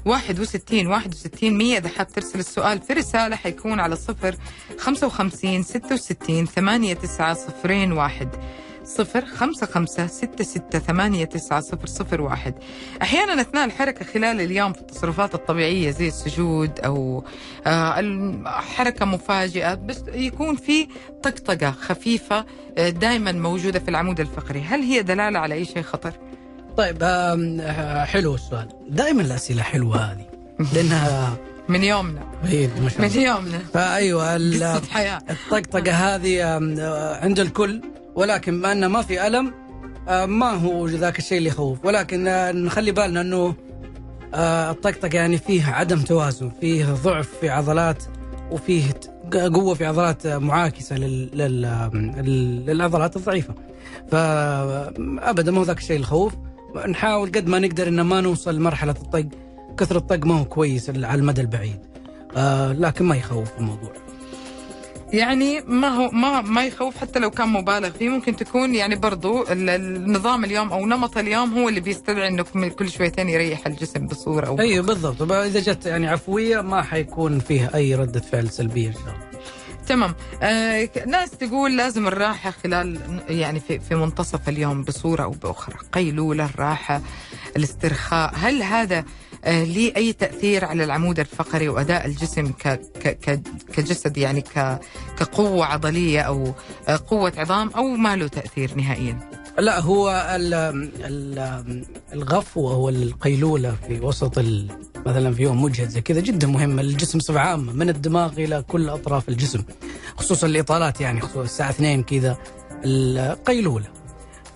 [0.04, 4.36] 61 61 100 إذا حاب ترسل السؤال في رسالة حيكون على صفر
[4.78, 8.28] 55 66 89 صفرين واحد.
[8.84, 12.54] صفر خمسة خمسة ستة ستة ثمانية تسعة صفر صفر واحد.
[13.02, 17.24] أحيانا أثناء الحركة خلال اليوم في التصرفات الطبيعية زي السجود أو
[17.66, 20.88] آه، الحركة مفاجئة بس يكون في
[21.22, 22.44] طقطقة خفيفة
[22.78, 24.60] دائما موجودة في العمود الفقري.
[24.60, 26.12] هل هي دلالة على أي شيء خطر؟
[26.78, 28.68] طيب آه، حلو السؤال.
[28.90, 30.24] دائما الأسئلة حلوة هذه
[30.74, 31.36] لأنها
[31.68, 32.20] من يومنا.
[32.44, 33.22] إيه، ما شاء من الله.
[33.22, 33.58] يومنا.
[33.74, 35.20] فايوه حياة.
[35.30, 37.82] الطقطقة هذه آه، عند الكل
[38.14, 39.54] ولكن بما إنه ما في ألم
[40.08, 41.84] آه، ما هو ذاك الشيء اللي يخوف.
[41.84, 43.54] ولكن آه، نخلي بالنا إنه
[44.34, 48.02] آه، الطقطقة يعني فيه عدم توازن فيه ضعف في عضلات
[48.50, 48.82] وفيه
[49.54, 51.30] قوة في عضلات آه، معاكسة لل...
[51.38, 52.66] لل...
[52.66, 53.54] للعضلات الضعيفة.
[54.10, 56.32] فابدا ما هو ذاك الشيء الخوف
[56.88, 59.26] نحاول قد ما نقدر إن ما نوصل لمرحلة الطق.
[59.78, 61.78] كثر الطق ما هو كويس على المدى البعيد.
[62.36, 63.92] آه لكن ما يخوف الموضوع.
[65.12, 68.08] يعني ما هو ما ما يخوف حتى لو كان مبالغ فيه.
[68.08, 72.90] ممكن تكون يعني برضو ال- النظام اليوم أو نمط اليوم هو اللي بيستدعي انه كل
[72.90, 75.32] شويتين يريح الجسم بصورة أو أيوه بالضبط.
[75.32, 79.27] إذا جت يعني عفوية ما حيكون فيها أي ردة فعل سلبية إن شاء الله.
[79.88, 80.14] تمام.
[80.42, 82.98] آه ناس تقول لازم الراحة خلال
[83.28, 85.76] يعني في, في منتصف اليوم بصورة أو بأخرى.
[85.92, 87.00] قيلولة الراحة
[87.56, 88.32] الاسترخاء.
[88.36, 89.04] هل هذا
[89.44, 92.68] آه ليه أي تأثير على العمود الفقري وأداء الجسم ك
[93.04, 93.40] ك
[93.76, 94.78] كجسد يعني ك
[95.18, 96.54] كقوة عضلية أو
[96.88, 99.18] آه قوة عظام أو ما له تأثير نهائيا؟
[99.58, 100.54] لا هو ال
[101.04, 104.38] ال الغفوة والقيلوله في وسط
[105.08, 108.88] مثلا في يوم مجهد زي كذا جدا مهمه للجسم بصفه عامة من الدماغ إلى كل
[108.88, 109.62] أطراف الجسم
[110.16, 112.36] خصوصا الإطالات يعني خصوصا الساعة 2 كذا
[112.84, 113.86] القيلوله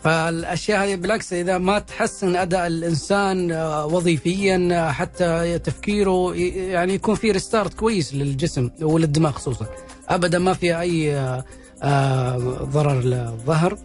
[0.05, 7.15] فالأشياء هذه بالعكس إذا ما تحسن أداء الإنسان آه، وظيفيا آه، حتى تفكيره يعني يكون
[7.15, 9.67] في ريستارت كويس للجسم وللدماغ خصوصا.
[10.09, 11.17] ابدا ما في أي
[11.83, 13.79] آه، ضرر للظهر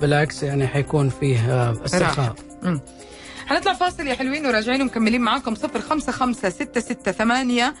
[0.00, 2.34] بالعكس يعني حيكون فيه استرخاء.
[3.50, 3.56] مم.
[3.56, 7.74] حنطلع فاصل يا حلوين وراجعين ومكملين معاكم صفر خمسة خمسة ستة ستة ثمانية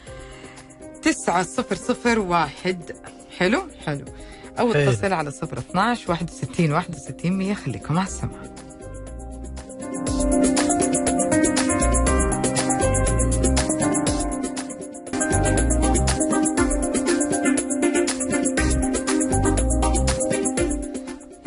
[1.02, 2.92] تسعة صفر صفر واحد
[3.38, 4.04] حلو حلو
[4.58, 4.90] أو حلو.
[4.90, 8.40] اتصل على صفر 12 61 61 100 خليكم على السماع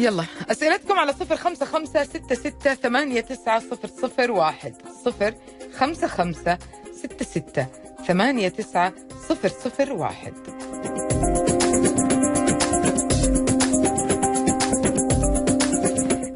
[0.04, 4.76] يلا أسئلتكم على صفر خمسة خمسة ستة ستة ثمانية تسعة صفر صفر واحد.
[5.06, 5.34] صفر
[5.78, 6.58] خمسة خمسة
[6.94, 7.68] ستة ستة
[8.08, 8.94] ثمانية تسعة
[9.30, 10.34] صفر صفر واحد.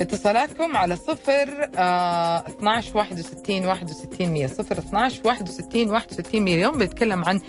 [0.01, 7.25] اتصالاتكم على صفر آه 12 61 61 100 صفر 12 61 61 100 اليوم بنتكلم
[7.25, 7.41] عن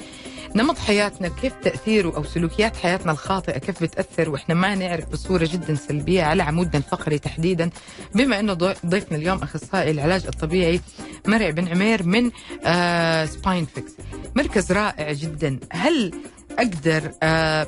[0.58, 5.74] نمط حياتنا كيف تأثيره أو سلوكيات حياتنا الخاطئة كيف بتأثر؟ وإحنا ما نعرف بصورة جدا
[5.74, 7.70] سلبية على عمودنا الفقري تحديدا.
[8.14, 10.80] بما أنه ضي- ضيفنا اليوم أخصائي العلاج الطبيعي
[11.26, 12.30] مرعي بن عمير من
[12.64, 13.92] آه سباين فيكس
[14.36, 15.58] مركز رائع جدا.
[15.72, 16.12] هل
[16.58, 17.66] أقدر آه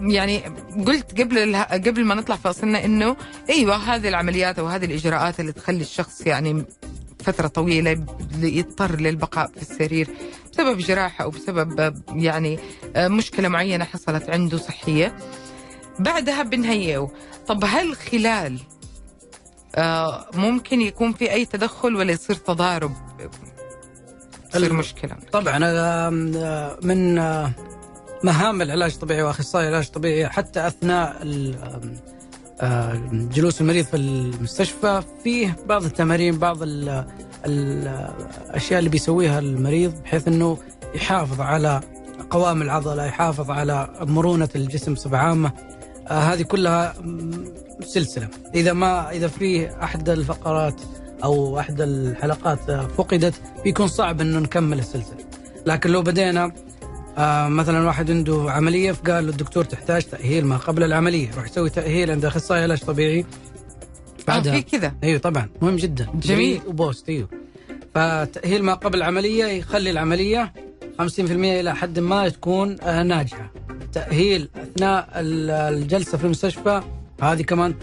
[0.00, 0.38] يعني
[0.86, 3.16] قلت قبل قبل ما نطلع فاصلنا إنه
[3.50, 6.64] إيوه هذه العمليات أو هذه الإجراءات اللي تخلي الشخص يعني
[7.26, 8.04] فترة طويلة
[8.38, 10.08] يضطر للبقاء في السرير
[10.52, 12.58] بسبب جراحه أو بسبب يعني
[12.96, 15.16] مشكلة معينة حصلت عنده صحية.
[15.98, 17.10] بعدها بنهيئه.
[17.46, 18.60] طب هل خلال
[19.76, 22.92] آه، ممكن يكون في أي تدخل ولا يصير تضارب؟
[24.50, 25.16] تصير مشكلة.
[25.32, 26.10] طبعا آه،
[26.82, 27.50] من آه،
[28.24, 31.16] مهام العلاج الطبيعي وأخصائي العلاج الطبيعي حتى أثناء
[33.12, 36.88] جلوس المريض في المستشفى فيه بعض التمارين بعض ال-
[37.46, 38.10] ال-
[38.50, 40.58] الأشياء اللي بيسويها المريض بحيث إنه
[40.94, 41.80] يحافظ على
[42.30, 45.52] قوام العضلة يحافظ على مرونة الجسم بصفة عامة.
[46.08, 46.94] آه، هذه كلها
[47.80, 48.28] سلسلة.
[48.54, 50.80] إذا ما إذا في أحد الفقرات
[51.24, 55.16] أو أحد الحلقات آه، فقدت بيكون صعب إنه نكمل السلسلة.
[55.66, 56.52] لكن لو بدينا
[57.18, 61.70] آه مثلا واحد عنده عملية فقال له الدكتور تحتاج تأهيل ما قبل العملية يروح يسوي
[61.70, 63.24] تأهيل عند أخصائي علاج طبيعي.
[64.28, 64.94] آه في كذا.
[65.04, 66.06] إيوه طبعا مهم جدا.
[66.14, 66.60] جميل.
[66.66, 67.28] وبوست إيوه.
[67.94, 70.52] فتأهيل ما قبل العملية يخلي العملية
[70.98, 71.00] 50%
[71.60, 73.50] إلى حد ما تكون آه، ناجحة.
[73.92, 76.80] تأهيل أثناء ال- الجلسة في المستشفى
[77.22, 77.74] هذه كمان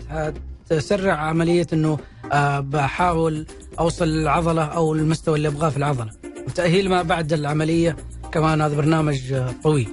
[0.69, 1.97] تسرع عملية إنه
[2.31, 3.45] آه، بحاول
[3.79, 6.11] أوصل العضله أو المستوى اللي أبغاه في العضلة.
[6.47, 7.95] وتأهيل ما بعد العملية
[8.33, 9.89] كمان هذا برنامج طويل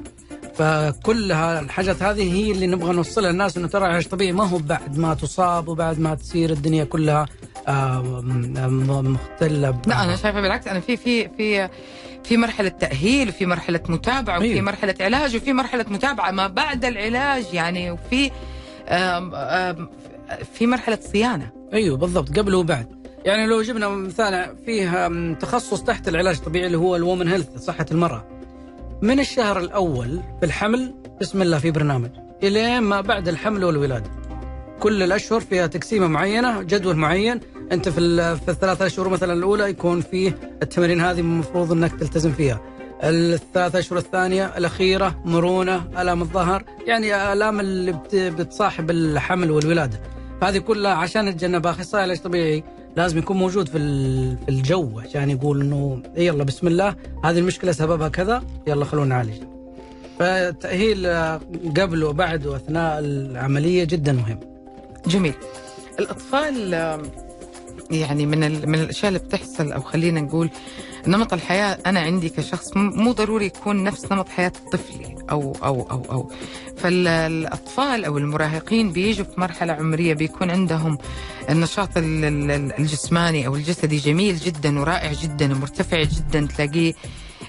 [0.55, 4.98] فكلها الحاجات هذه هي اللي نبغى نوصلها للناس إنه ترى العلاج الطبيعي ما هو بعد
[4.98, 7.26] ما تصاب وبعد ما تصير الدنيا كلها
[7.68, 8.03] آه،
[9.03, 10.05] مختلة لا.
[10.05, 11.68] أنا شايفة بالعكس أنا في في في
[12.24, 14.61] في مرحلة تأهيل وفي مرحلة متابعة وفي أيوة.
[14.61, 18.31] مرحلة علاج وفي مرحلة متابعة ما بعد العلاج يعني وفي
[18.88, 19.88] آم، آم،
[20.55, 26.37] في مرحلة صيانة أيوه بالضبط قبل وبعد يعني لو جبنا مثال فيه تخصص تحت العلاج
[26.37, 28.25] الطبيعي اللي هو الومن هيلث صحة المرأة.
[29.03, 32.11] من الشهر الأول في الحمل بسم الله في برنامج.
[32.43, 34.11] إلين ما بعد الحمل والولادة.
[34.81, 37.41] كل الأشهر فيها تقسيمة معينة جدول معين.
[37.73, 38.01] أنت في
[38.37, 42.61] في الثلاث أشهر مثلا الأولى يكون فيه التمارين هذه المفروض إنك تلتزم فيها.
[43.03, 46.65] الثلاث أشهر الثانية الأخيرة مرونة آلام الظهر.
[46.87, 50.01] يعني آلام اللي بت- بتصاحب الحمل والولادة.
[50.43, 52.65] هذه كلها عشان نتجنبها أخصائي علاج طبيعي.
[52.96, 53.79] لازم يكون موجود في
[54.37, 59.46] في الجو عشان يقول إنه يلا بسم الله هذه المشكلة سببها كذا يلا خلونا نعالجها.
[60.18, 61.40] فالتاهيل آه،
[61.76, 64.40] قبل وبعد وأثناء العملية جدا مهم.
[65.07, 65.35] جميل
[65.98, 66.74] الأطفال
[67.90, 70.50] يعني من من الأشياء اللي بتحصل أو خلينا نقول
[71.07, 76.05] نمط الحياة أنا عندي كشخص مو ضروري يكون نفس نمط حياة طفلي أو أو أو
[76.11, 76.31] أو.
[76.77, 80.99] فالأطفال أو المراهقين بيجوا في مرحلة عمرية بيكون عندهم
[81.51, 86.95] النشاط ال- ال- ال- الجسماني أو الجسدي جميل جدا ورائع جدا ومرتفع جدا تلاقيه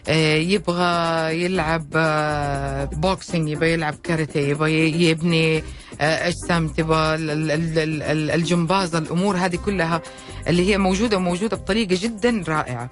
[0.07, 5.63] يبغى يلعب آه، boxing يبغى يلعب كاراتيه يبغى يبني
[6.01, 10.01] آه، أجسام تبغى ال- ال- ال- ال- ال- الجمباز الأمور هذه كلها
[10.47, 12.89] اللي هي موجودة وموجودة بطريقة جدا رائعة.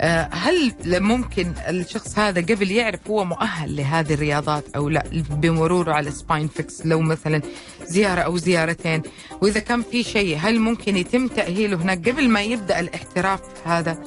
[0.00, 6.10] آه، هل ممكن الشخص هذا قبل يعرف هو مؤهل لهذه الرياضات أو لا بمروره على
[6.10, 7.42] Spine Fix لو مثلا
[7.86, 9.02] زيارة أو زيارتين
[9.42, 13.98] وإذا كان في شيء هل ممكن يتم تأهيله هناك قبل ما يبدأ الاحتراف هذا؟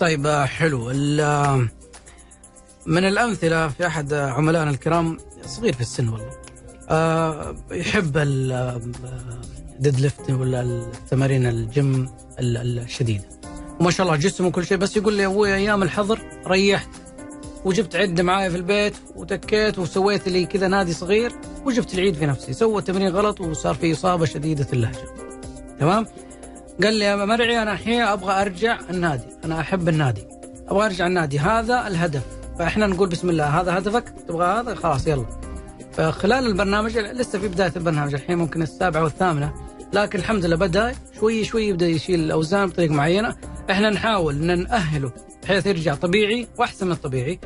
[0.00, 1.68] طيب آه، حلو ال- آه،
[2.90, 6.30] من الأمثلة في أحد آه، عملائنا الكرام صغير في السن والله
[6.88, 13.24] آه، يحب ال deadlift ولا التمارين الجيم ال- ال- الشديدة.
[13.80, 16.88] وما شاء الله جسمه وكل شيء بس يقول لي أبوي أيام الحظر ريحت
[17.64, 21.32] وجبت عدة معايا في البيت وتكيت وسويت لي كذا نادي صغير
[21.64, 25.04] وجبت العيد في نفسي سوى تمرين غلط وصار في إصابة شديدة اللهجة.
[25.80, 26.06] تمام؟
[26.82, 30.24] قال لي يا مرعي أنا الحين أبغى أرجع النادي أنا أحب النادي
[30.68, 32.39] أبغى أرجع النادي هذا الهدف.
[32.58, 35.26] فاحنا نقول بسم الله هذا هدفك؟ تبغى هذا؟ خلاص يلا.
[35.92, 39.54] فخلال البرنامج لسه في بداية البرنامج الحين ممكن السابعة والثامنة
[39.92, 43.36] لكن الحمد لله بدأ شوي شوي يبدأ يشيل الأوزان بطريقة معينة.
[43.70, 47.38] إحنا نحاول ان نأهله بحيث يرجع طبيعي وأحسن من الطبيعي.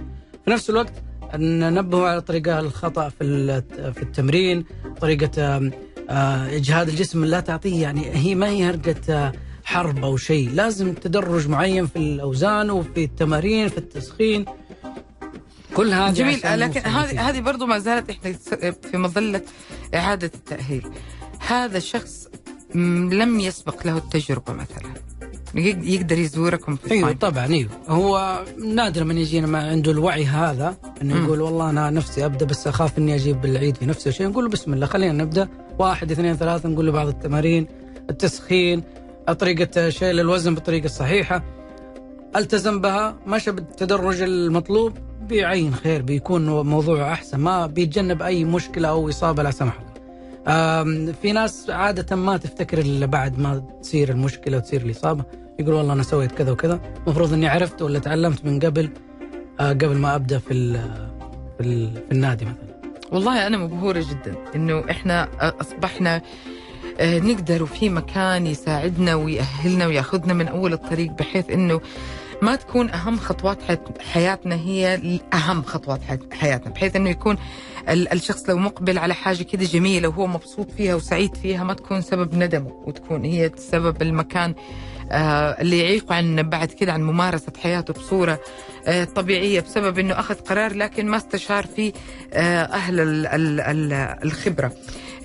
[0.45, 0.93] في نفس الوقت
[1.35, 3.63] ننبهه على طريقة الخطأ في
[3.95, 4.65] في التمرين
[5.01, 5.71] طريقة آم،
[6.11, 9.33] آه، إجهاد الجسم لا تعطيه يعني هي ما هي هرجه آه،
[9.65, 10.51] حرب أو شيء.
[10.55, 14.45] لازم تدرج معين في الأوزان وفي التمارين في التسخين.
[15.75, 17.29] كل هذا جميل لكن هذه.
[17.31, 18.33] هذه برضو ما زالت إحنا
[18.91, 19.41] في مظلة
[19.95, 20.87] إعادة التأهيل.
[21.47, 22.29] هذا الشخص
[22.75, 24.95] لم يسبق له التجربة مثلا.
[25.55, 27.13] يق- يقدر يزوركم في أيوه.
[27.13, 27.71] طبعا أيوه.
[27.89, 31.25] هو نادر من يجينا ما عنده الوعي هذا إنه.
[31.25, 34.51] يقول والله أنا نفسي أبدأ بس أخاف إني أجيب العيد في نفس الشيء نقول له
[34.51, 35.49] بسم الله خلينا نبدأ.
[35.79, 37.67] واحد اثنين ثلاثة نقول له بعض التمارين
[38.11, 38.83] التسخين
[39.39, 41.43] طريقة شيل الوزن بالطريقة الصحيحه
[42.37, 44.99] التزم بها مشى بالتدرج المطلوب.
[45.29, 51.13] بيعين خير بيكون موضوع أحسن ما بيتجنب أي مشكلة أو إصابة لا سمح الله.
[51.23, 55.25] في ناس عادة ما تفتكر إلا بعد ما تصير المشكلة وتصير الإصابة
[55.61, 58.91] يقول والله أنا سويت كذا وكذا المفروض إني عرفت ولا تعلمت من قبل
[59.61, 61.09] آه، قبل ما أبدأ في ال-
[61.59, 62.75] في, ال- في النادي مثلا
[63.13, 66.23] والله أنا مبهورة جدا إنه إحنا أصبحنا
[67.01, 71.81] آه، نقدر وفي مكان يساعدنا ويأهلنا ويأخذنا من أول الطريق بحيث إنه
[72.43, 75.01] ما تكون أهم خطوات حيات- حياتنا هي
[75.35, 77.37] اهم خطوات حي- حياتنا بحيث إنه يكون
[77.89, 82.01] ال- الشخص لو مقبل على حاجة كده جميلة وهو مبسوط فيها وسعيد فيها ما تكون
[82.03, 84.55] سبب ندمه وتكون هي سبب المكان
[85.11, 88.41] آه، اللي يعيقه عن بعد كده عن ممارسة حياته بصورة
[88.87, 91.93] آه، طبيعية بسبب إنه أخذ قرار لكن ما استشار فيه
[92.33, 93.01] آه، أهل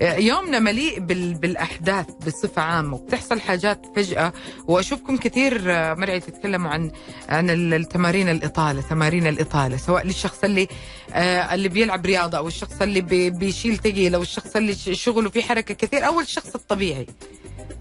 [0.00, 4.32] يومنا مليء بال- بالأحداث بصفة عامة وبتحصل حاجات فجأة.
[4.66, 6.90] وأشوفكم كثير آه، مرعي تتكلموا عن
[7.28, 10.68] عن ال- التمارين الإطالة، تمارين الإطالة سواء للشخص اللي
[11.12, 15.42] آه، اللي بيلعب رياضة أو الشخص اللي بي- بيشيل ثقيل أو الشخص اللي شغله فيه
[15.42, 17.06] حركة كثير أو الشخص الطبيعي.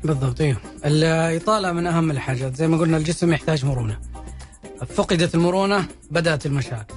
[0.03, 2.55] بالضبط أيوه الإطالة من أهم الحاجات.
[2.55, 3.99] زي ما قلنا الجسم يحتاج مرونة.
[4.95, 6.93] فقدت المرونة بدأت المشاكل.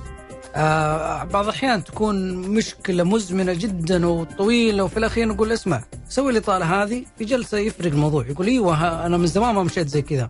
[0.55, 7.05] آه بعض الأحيان تكون مشكلة مزمنة جدا وطويلة وفي الأخير نقول اسمع سوي الإطالة هذه
[7.19, 8.27] في جلسة يفرق الموضوع.
[8.27, 10.29] يقول إيوه أنا من زمان ما مشيت زي كذا.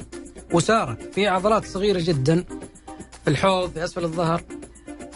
[0.52, 2.44] وسارت في عضلات صغيرة جدا
[3.24, 4.42] في الحوض في أسفل الظهر.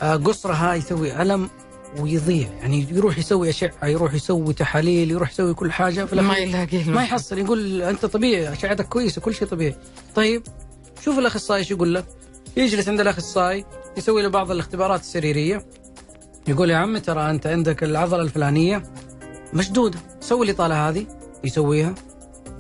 [0.03, 1.51] آه قصرها يسوي ألم
[2.01, 6.85] ويضيع يعني يروح يسوي أشعة يروح يسوي تحاليل يروح يسوي كل حاجة في ما يلاقي
[6.85, 7.39] ما يحصل.
[7.39, 9.75] يقول أنت طبيعي أشعتك كويسة كل شيء طبيعي.
[10.15, 10.43] طيب
[11.05, 12.05] شوف الأخصائي إيش يقول لك
[12.57, 13.65] يجلس عند الأخصائي
[13.97, 15.63] يسوي له بعض الاختبارات السريرية.
[16.49, 18.83] يقول يا عمي ترى أنت عندك العضلة الفلانية
[19.55, 19.99] مشدودة.
[20.21, 21.07] سوي الإطالة هذه.
[21.45, 21.95] يسويها.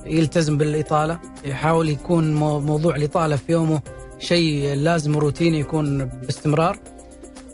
[0.06, 1.18] يلتزم بالإطالة.
[1.44, 3.80] يحاول يكون مو- موضوع الإطالة في يومه
[4.18, 6.78] شيء لازم روتيني يكون باستمرار.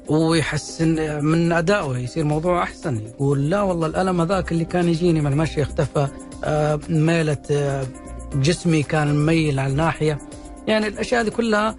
[0.09, 1.99] ويحسن من أدائه.
[1.99, 3.01] يصير موضوع أحسن.
[3.07, 6.09] يقول لا والله الألم هذاك اللي كان يجيني من المشي اختفى.
[6.45, 7.87] آه، ميلة آه،
[8.35, 10.19] جسمي كان مميل على الناحية.
[10.67, 11.77] يعني الأشياء هذه كلها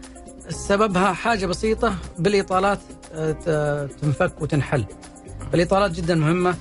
[0.50, 2.80] سببها حاجة بسيطة بالإطالات
[3.48, 4.86] آه، تنفك وتنحل.
[5.54, 6.56] الإطالات جدا مهمة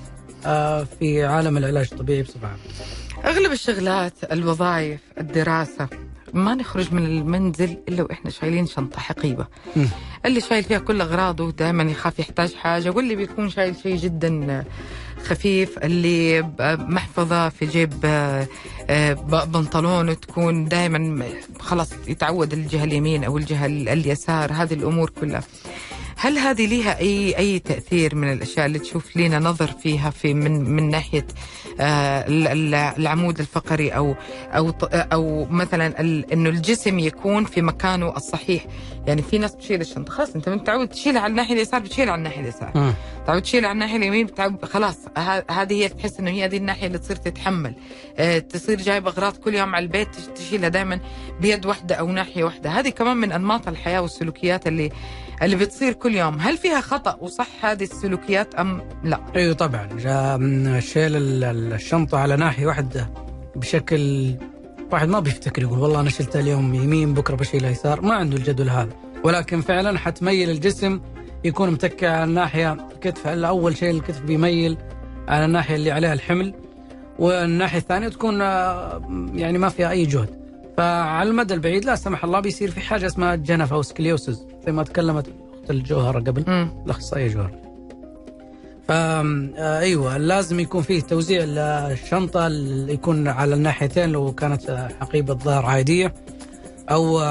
[0.46, 2.58] آه، في عالم العلاج الطبيعي بصفة عامة.
[3.24, 5.88] أغلب الشغلات الوظائف الدراسة
[6.34, 9.46] ما نخرج من المنزل إلا وإحنا شايلين شنطة حقيبة.
[10.26, 14.64] اللي شايل فيها كل أغراضه دائما يخاف يحتاج حاجة واللي بيكون شايل شيء جدا
[15.24, 16.42] خفيف اللي
[16.78, 18.46] محفظة في جيب آه،
[18.90, 21.22] آه، ب- بنطلونه تكون دائما
[21.60, 24.52] خلاص يتعود الجهة اليمين أو الجهة ال- اليسار.
[24.52, 25.42] هذه الأمور كلها.
[26.22, 30.70] هل هذه لها أي أي تأثير من الأشياء اللي تشوف لنا نظر فيها في من
[30.70, 31.26] من ناحية
[31.80, 34.14] آه، ال- ال- العمود الفقري أو
[34.56, 36.00] أو أو مثلا
[36.32, 38.64] إنه الجسم يكون في مكانه الصحيح.
[39.06, 40.12] يعني في ناس بتشيل الشنطة.
[40.12, 42.70] خلاص أنت متعود تشيلها على الناحية اليسار بتشيلها على الناحية اليسار.
[42.74, 42.94] مم.
[43.26, 44.96] تعود تشيلها على الناحية اليمين بتعود خلاص
[45.50, 47.74] هذه هي تحس إنه هي هذه الناحية اللي تصير تتحمل.
[48.18, 51.00] آه، تصير جايب أغراض كل يوم على البيت تش- تشيلها دائما
[51.40, 52.70] بيد واحدة أو ناحية واحدة.
[52.70, 54.90] هذه كمان من أنماط الحياة والسلوكيات اللي
[55.42, 59.88] اللي بتصير كل يوم هل فيها خطأ وصح هذه السلوكيات أم لا؟ أيوه طبعا.
[60.80, 63.10] شيل ال- ال- الشنطة على ناحية واحدة
[63.56, 64.34] بشكل
[64.92, 68.00] واحد ما بيفتكر يقول والله أنا شلتها اليوم يمين بكرة بشيلها يسار.
[68.00, 68.92] ما عنده الجدول هذا.
[69.24, 71.00] ولكن فعلا حتميل الجسم
[71.44, 73.26] يكون متكئ على الناحية الكتف.
[73.26, 74.76] أول شيء الكتف بيميل
[75.28, 76.54] على الناحية اللي عليها الحمل
[77.18, 80.41] والناحية الثانية تكون آه، يعني ما فيها أي جهد.
[80.76, 84.82] فعلى المدى البعيد لا سمح الله بيصير في حاجة اسمها جنف أو سكليوسز زي ما
[84.82, 85.26] تكلمت
[85.60, 86.44] أخت الجوهره قبل.
[86.86, 87.50] الأخصائية جوهر
[88.90, 95.34] آم، آه، أيوه لازم يكون فيه توزيع الشنطة اللي يكون على الناحيتين لو كانت حقيبة
[95.34, 96.14] ظهر عادية
[96.90, 97.22] أو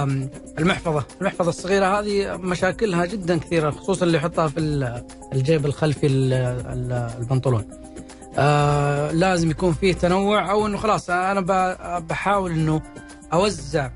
[0.59, 6.33] المحفظة، المحفظة الصغيرة هذه مشاكلها جدا كثيرة خصوصا اللي يحطها في ال- الجيب الخلفي ال-
[6.33, 7.65] ال- البنطلون.
[8.37, 11.41] آه لازم يكون فيه تنوع أو إنه خلاص أنا
[11.99, 12.81] بحاول إنه
[13.33, 13.89] أوزع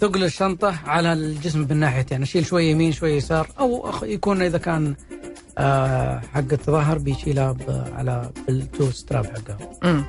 [0.00, 4.94] ثقل الشنطة على الجسم بالناحيتين أشيل شوية يمين شوية يسار أو يكون إذا كان
[5.58, 7.56] آه حق الظهر بيشيلها
[7.94, 10.04] على بالتو ستراب حقها.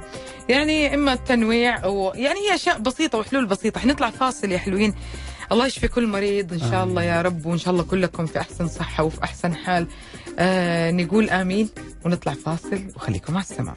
[0.50, 3.80] يعني إما التنويع أو يعني هي أشياء بسيطة وحلول بسيطة.
[3.80, 4.94] حنطلع فاصل يا حلوين.
[5.52, 8.68] الله يشفي كل مريض إن شاء الله يا رب وإن شاء الله كلكم في أحسن
[8.68, 9.88] صحة وفي أحسن حال.
[10.40, 11.70] آه نقول آمين
[12.06, 13.76] ونطلع فاصل وخليكم على السماع.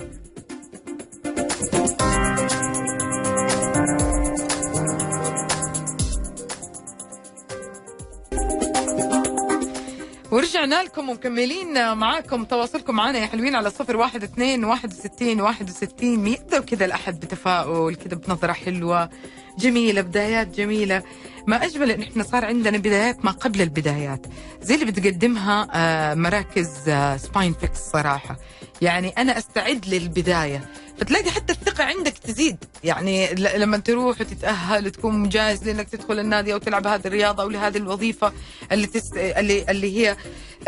[10.32, 15.70] ورجعنا لكم ومكملين معاكم تواصلكم معنا يا حلوين على صفر واحد اثنين واحد وستين واحد
[15.70, 19.10] وستين يبدأ كذا الأحد بتفاؤل كذا بنظرة حلوة.
[19.58, 21.02] جميلة بدايات جميلة.
[21.46, 24.26] ما أجمل إن إحنا صار عندنا بدايات ما قبل البدايات.
[24.62, 28.36] زي اللي بتقدمها آه، مراكز آه، Spine Fix صراحة.
[28.82, 30.68] يعني أنا أستعد للبداية.
[30.98, 32.56] فتلاقي حتى الثقة عندك تزيد.
[32.84, 37.76] يعني لما تروح وتتأهل وتكون جاهز لأنك تدخل النادي أو تلعب هذه الرياضة أو لهذه
[37.76, 38.32] الوظيفة
[38.72, 39.16] اللي تست...
[39.16, 40.16] اللي اللي هي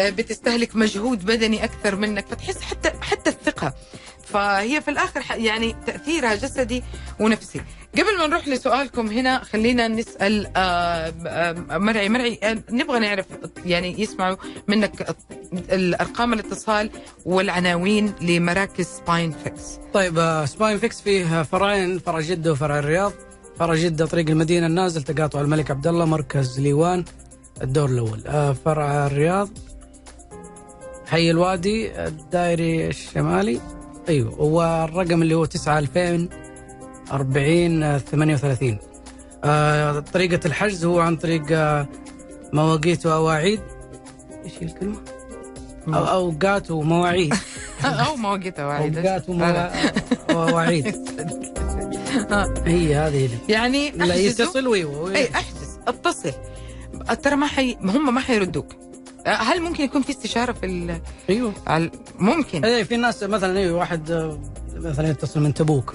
[0.01, 2.27] آه، بتستهلك مجهود بدني أكثر منك.
[2.27, 3.75] فتحس حتى حتى الثقة.
[4.35, 6.83] فهي في الآخر ح- يعني تأثيرها جسدي
[7.21, 7.61] ونفسي.
[7.95, 13.27] قبل ما نروح لسؤالكم هنا خلينا نسأل آه، آه، مرعي مرعي آه، نبغى نعرف
[13.67, 14.37] يعني يسمعوا
[14.69, 15.07] منك
[15.53, 16.91] الأرقام الاتصال
[17.25, 23.13] والعناوين لمراكز Spine Fix طيب Spine Fix فيه فرعين فرع جدة وفرع الرياض.
[23.59, 27.05] فرع جدة طريق المدينة النازل تقاطع الملك عبد الله مركز ليوان
[27.63, 28.55] الدور الأول.
[28.65, 29.49] فرع الرياض
[31.07, 33.61] حي الوادي الدائري الشمالي.
[34.09, 36.29] أيوه والرقم اللي هو 9 2000
[37.13, 38.79] 40 38
[39.45, 41.89] آه، طريقة الحجز هو عن طريق آه،
[42.53, 43.61] مواقيت وأواعيد.
[44.45, 44.97] إيش هي الكلمة؟
[45.89, 47.35] أو اوقات ومواعيد.
[47.85, 49.29] أو مواقيتها واحدة اوقات
[50.31, 50.87] ومواعيد
[52.67, 55.09] هي هذه يعني لا يتصل ويو.
[55.09, 56.33] إي أحجز اتصل.
[57.23, 58.84] ترى ما حي هم ما حيردوك.
[59.27, 61.01] هل ممكن يكون في استشارة في ال...
[61.31, 61.53] أيوه.
[61.67, 62.65] على- ممكن.
[62.65, 64.31] أي في ناس مثلا أيوه واحد
[64.77, 65.95] مثلا يتصل من تبوك.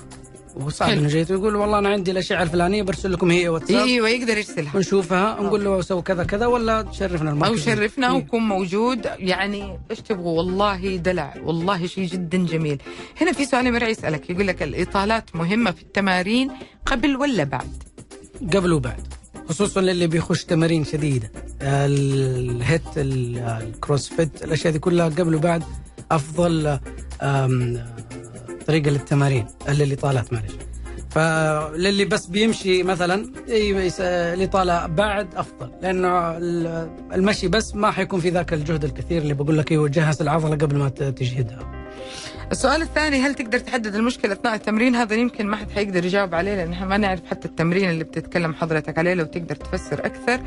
[0.55, 0.89] وصعب.
[0.89, 3.87] إنه جيت ويقول والله أنا عندي الاشعه الفلانية برسل لكم هي واتساب.
[3.87, 4.75] أيوه يقدر يرسلها.
[4.75, 8.13] ونشوفها نقول له سوي كذا كذا ولا تشرفنا المركز أو شرفنا إيه.
[8.13, 9.07] وكون موجود.
[9.17, 11.33] يعني إيش تبغوا؟ والله دلع.
[11.43, 12.81] والله شيء جدا جميل.
[13.21, 14.29] هنا في سؤال مرعي يسألك.
[14.29, 16.51] يقول لك الإطالات مهمة في التمارين
[16.85, 17.83] قبل ولا بعد؟
[18.53, 19.13] قبل وبعد.
[19.49, 21.31] خصوصا للي بيخش تمارين شديدة.
[21.61, 25.63] الهيت ال- الكروس فيت الأشياء دي كلها قبل وبعد
[26.11, 26.79] أفضل
[28.67, 30.53] طريقة للتمارين للاطالات معلش.
[31.09, 35.71] فللي بس بيمشي مثلا الإطالة بعد أفضل.
[35.81, 40.21] لأنه ال- المشي بس ما حيكون في ذاك الجهد الكثير اللي بقول لك إيوه جهز
[40.21, 41.78] العضلة قبل ما تجهدها.
[42.51, 46.55] السؤال الثاني هل تقدر تحدد المشكلة أثناء التمرين؟ هذا يمكن ما حد حيقدر يجاوب عليه
[46.55, 50.39] لأن إحنا ما نعرف حتى التمرين اللي بتتكلم حضرتك عليه لو تقدر تفسر أكثر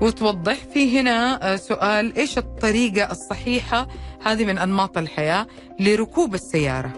[0.00, 0.56] وتوضح.
[0.74, 3.88] في هنا آه، سؤال إيش الطريقة الصحيحة
[4.24, 5.46] هذه من أنماط الحياة
[5.80, 6.92] لركوب السيارة؟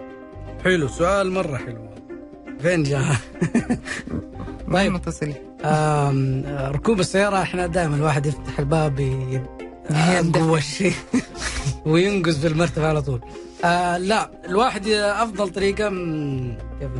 [0.64, 1.88] حلو سؤال مرة حلو.
[2.62, 3.02] فين جاء؟
[4.68, 4.92] ما هي طيب.
[4.92, 5.32] متصل
[6.74, 9.42] ركوب السيارة إحنا دائما الواحد يفتح الباب ي-
[9.90, 10.92] اقوى شيء
[11.86, 12.46] وينقز في
[12.86, 13.20] على طول.
[13.64, 16.90] آه لا الواحد أفضل طريقة مم، كيف؟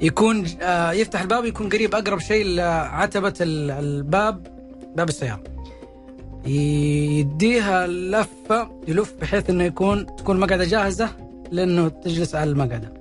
[0.00, 4.46] يكون آه يفتح الباب يكون قريب أقرب شيء لعتبة ال- الباب
[4.96, 5.42] باب السيارة.
[6.46, 11.10] يديها لفة يلف بحيث إنه يكون تكون مقعدة جاهزة
[11.50, 12.92] لأنه تجلس على المقعدة.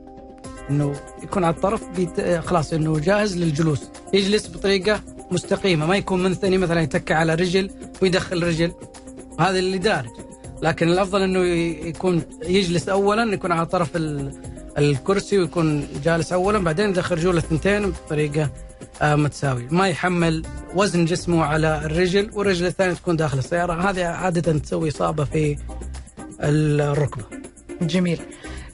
[0.70, 2.22] إنه يكون على الطرف بيت...
[2.22, 3.82] خلاص إنه جاهز للجلوس
[4.14, 5.00] يجلس بطريقة
[5.32, 7.70] مستقيمة ما يكون منثني مثلا يتكى على رجل
[8.02, 8.72] ويدخل رجل
[9.40, 10.10] هذا اللي دارج
[10.64, 11.40] لكن الأفضل إنه
[11.88, 14.32] يكون يجلس اولا يكون على طرف ال...
[14.78, 18.50] الكرسي ويكون جالس اولا بعدين يدخل رجوله الثنتين بطريقة
[19.02, 19.68] آه متساوية.
[19.72, 20.46] ما يحمل
[20.76, 23.90] وزن جسمه على الرجل والرجل الثانية تكون داخل السيارة.
[23.90, 25.58] هذه عادة تسوي إصابة في
[26.42, 27.24] الركبة.
[27.82, 28.20] جميل.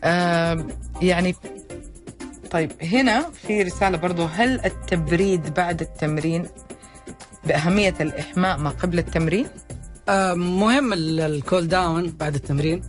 [0.03, 0.65] آه
[1.01, 1.35] يعني
[2.51, 6.45] طيب هنا في رسالة برضو هل التبريد بعد التمرين
[7.45, 9.45] بأهمية الإحماء ما قبل التمرين؟
[10.09, 12.81] آه، مهم ال- ال cool down بعد التمرين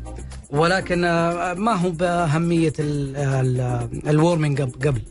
[0.51, 5.03] ولكن آه، ما هو بأهمية ال- ال- ال warming up قبل.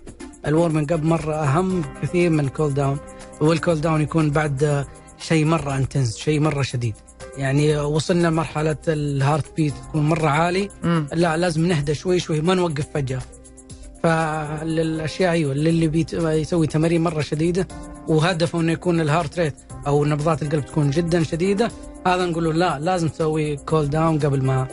[0.47, 2.97] ال warming up مرة أهم كثير من ال cool down
[3.41, 4.85] وال cool down يكون بعد آه،
[5.19, 6.95] شيء مرة intense شيء مرة شديد.
[7.37, 11.07] يعني وصلنا مرحله ال heart beat تكون مرة عالي مم.
[11.13, 13.21] لا لازم نهدى شوي شوي ما نوقف فجأة.
[14.03, 17.67] فالأشياء أيوه اللي بيت- يسوي تمارين مرة شديدة
[18.07, 19.55] وهدفه إنه يكون ال heart rate
[19.87, 21.71] أو نبضات القلب تكون جدا شديدة
[22.07, 24.67] هذا نقول له لا لازم تسوي cool down قبل ما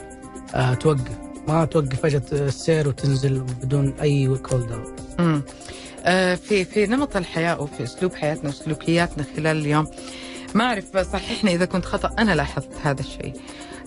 [0.55, 1.11] آه توقف.
[1.47, 5.41] ما توقف فجأة السير وتنزل بدون أي cool down مم.
[6.05, 9.87] آه، في في نمط الحياة وفي أسلوب حياتنا وسلوكياتنا خلال اليوم.
[10.55, 13.33] ما أعرف صححني إذا كنت خطأ أنا لاحظت هذا الشيء.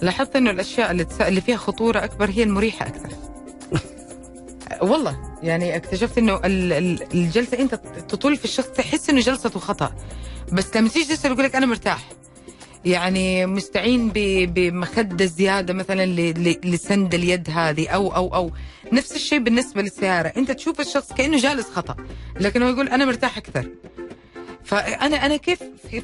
[0.02, 1.20] لاحظت إنه الأشياء اللي, تس...
[1.20, 3.08] اللي فيها خطورة أكبر هي المريحة أكثر.
[4.90, 7.74] والله يعني اكتشفت إنه ال- ال- الجلسة أنت
[8.08, 9.92] تطول في الشخص تحس إنه جلسته خطأ.
[10.52, 12.08] بس لما تيجي تسأل يقول لك أنا مرتاح.
[12.84, 14.10] يعني مستعين
[14.46, 16.06] بمخدة زيادة مثلا
[16.64, 18.50] لسند اليد هذه أو أو أو
[18.92, 20.32] نفس الشيء بالنسبة للسيارة.
[20.36, 21.96] أنت تشوف الشخص كأنه جالس خطأ
[22.40, 23.68] لكن هو يقول أنا مرتاح أكثر.
[24.64, 25.58] فانا أنا كيف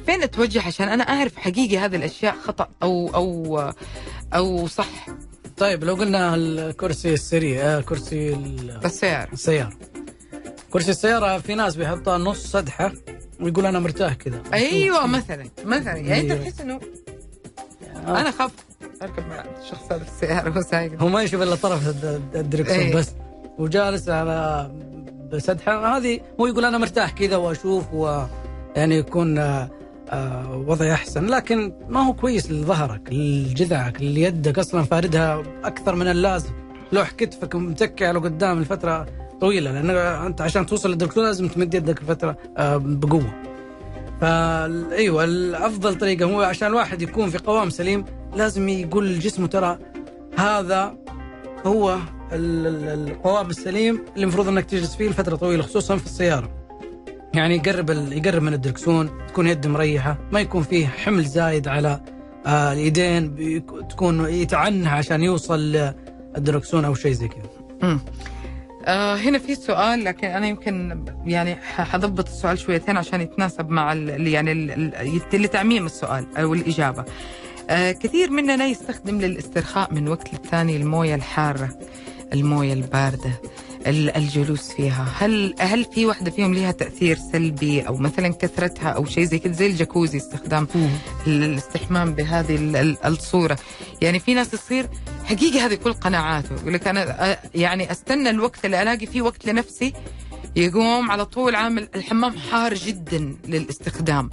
[0.05, 3.59] فين أتوجه عشان أنا أعرف حقيقي هذه الأشياء خطأ أو أو
[4.33, 5.07] أو صح؟
[5.57, 9.33] طيب لو قلنا الكرسي السريع آه كرسي ال- السيارة.
[9.33, 9.73] السيارة.
[10.71, 12.91] كرسي السيارة في ناس بيحطها نص سدحة
[13.41, 14.41] ويقول أنا مرتاح كذا.
[14.53, 15.97] أيوه مثلا مثلا.
[15.97, 16.43] يعني أنت أيوة.
[16.43, 16.79] تحس إنه
[18.07, 18.21] آه.
[18.21, 18.51] أنا خاف
[19.01, 21.01] أركب مع الشخص هذا في السيارة وهو سايق.
[21.01, 22.95] هو ما يشوف إلا طرف الد- الد- الدركسون إيه.
[22.95, 23.11] بس.
[23.57, 24.71] وجالس على
[25.31, 28.23] بسدحه هذه هو يقول أنا مرتاح كذا وأشوف و
[28.75, 29.69] يعني يكون آه،
[30.09, 31.25] آه، وضعي أحسن.
[31.25, 34.59] لكن ما هو كويس لظهرك لجذعك ليدك.
[34.59, 36.49] أصلا فاردها أكثر من اللازم.
[36.91, 39.05] لوح كتفك متكي على قدام لفترة
[39.41, 39.89] طويلة لأن
[40.25, 43.33] أنت عشان توصل للدركسون لازم تمد يدك لفتره آه، بقوة
[44.21, 44.65] فا
[44.95, 49.77] أيوه الأفضل طريقة هو عشان الواحد يكون في قوام سليم لازم يقول لجسمه ترى
[50.37, 50.95] هذا
[51.65, 51.97] هو
[52.33, 56.49] ال- ال- القوام السليم اللي المفروض إنك تجلس فيه لفترة طويلة خصوصا في السيارة.
[57.33, 61.99] يعني يقرب يقرب من الدركسون تكون يده مريحة ما يكون فيه حمل زايد على
[62.45, 63.35] آه اليدين
[63.89, 65.59] تكون يتعنى عشان يوصل
[66.35, 67.99] للدركسون أو شيء زي كذا.
[68.87, 74.27] آه هنا في سؤال لكن أنا يمكن يعني حضبط السؤال شويتين عشان يتناسب مع ال
[74.27, 74.71] يعني ال-
[75.31, 77.05] ال- لتعميم السؤال أو الإجابة.
[77.69, 81.69] آه كثير مننا يستخدم للاسترخاء من وقت للتاني الموية الحارة
[82.33, 83.39] الموية الباردة ال-
[83.87, 85.07] الجلوس فيها.
[85.17, 89.53] هل هل في واحدة فيهم لها تأثير سلبي أو مثلا كثرتها أو شيء زي كذا؟
[89.53, 90.67] زي الجاكوزي استخدام
[91.27, 93.57] ال- الاستحمام بهذه ال- ال- الصورة.
[94.01, 94.89] يعني في ناس تصير
[95.25, 96.55] حقيقي هذه كل قناعاته.
[96.55, 99.93] يقول لك أنا يعني أستنى الوقت اللي الاقي فيه وقت لنفسي
[100.55, 104.29] يقوم على طول عامل الحمام حار جدا للاستخدام.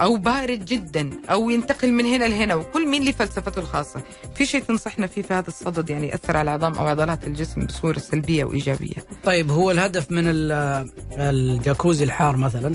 [0.00, 4.02] أو بارد جدا أو ينتقل من هنا لهنا وكل مين له فلسفته الخاصة.
[4.34, 7.98] في شيء تنصحنا فيه في هذا الصدد يعني يأثر على عظام أو عضلات الجسم بصورة
[7.98, 12.74] سلبية وايجابيه طيب هو الهدف من ال- الجاكوزي الحار مثلا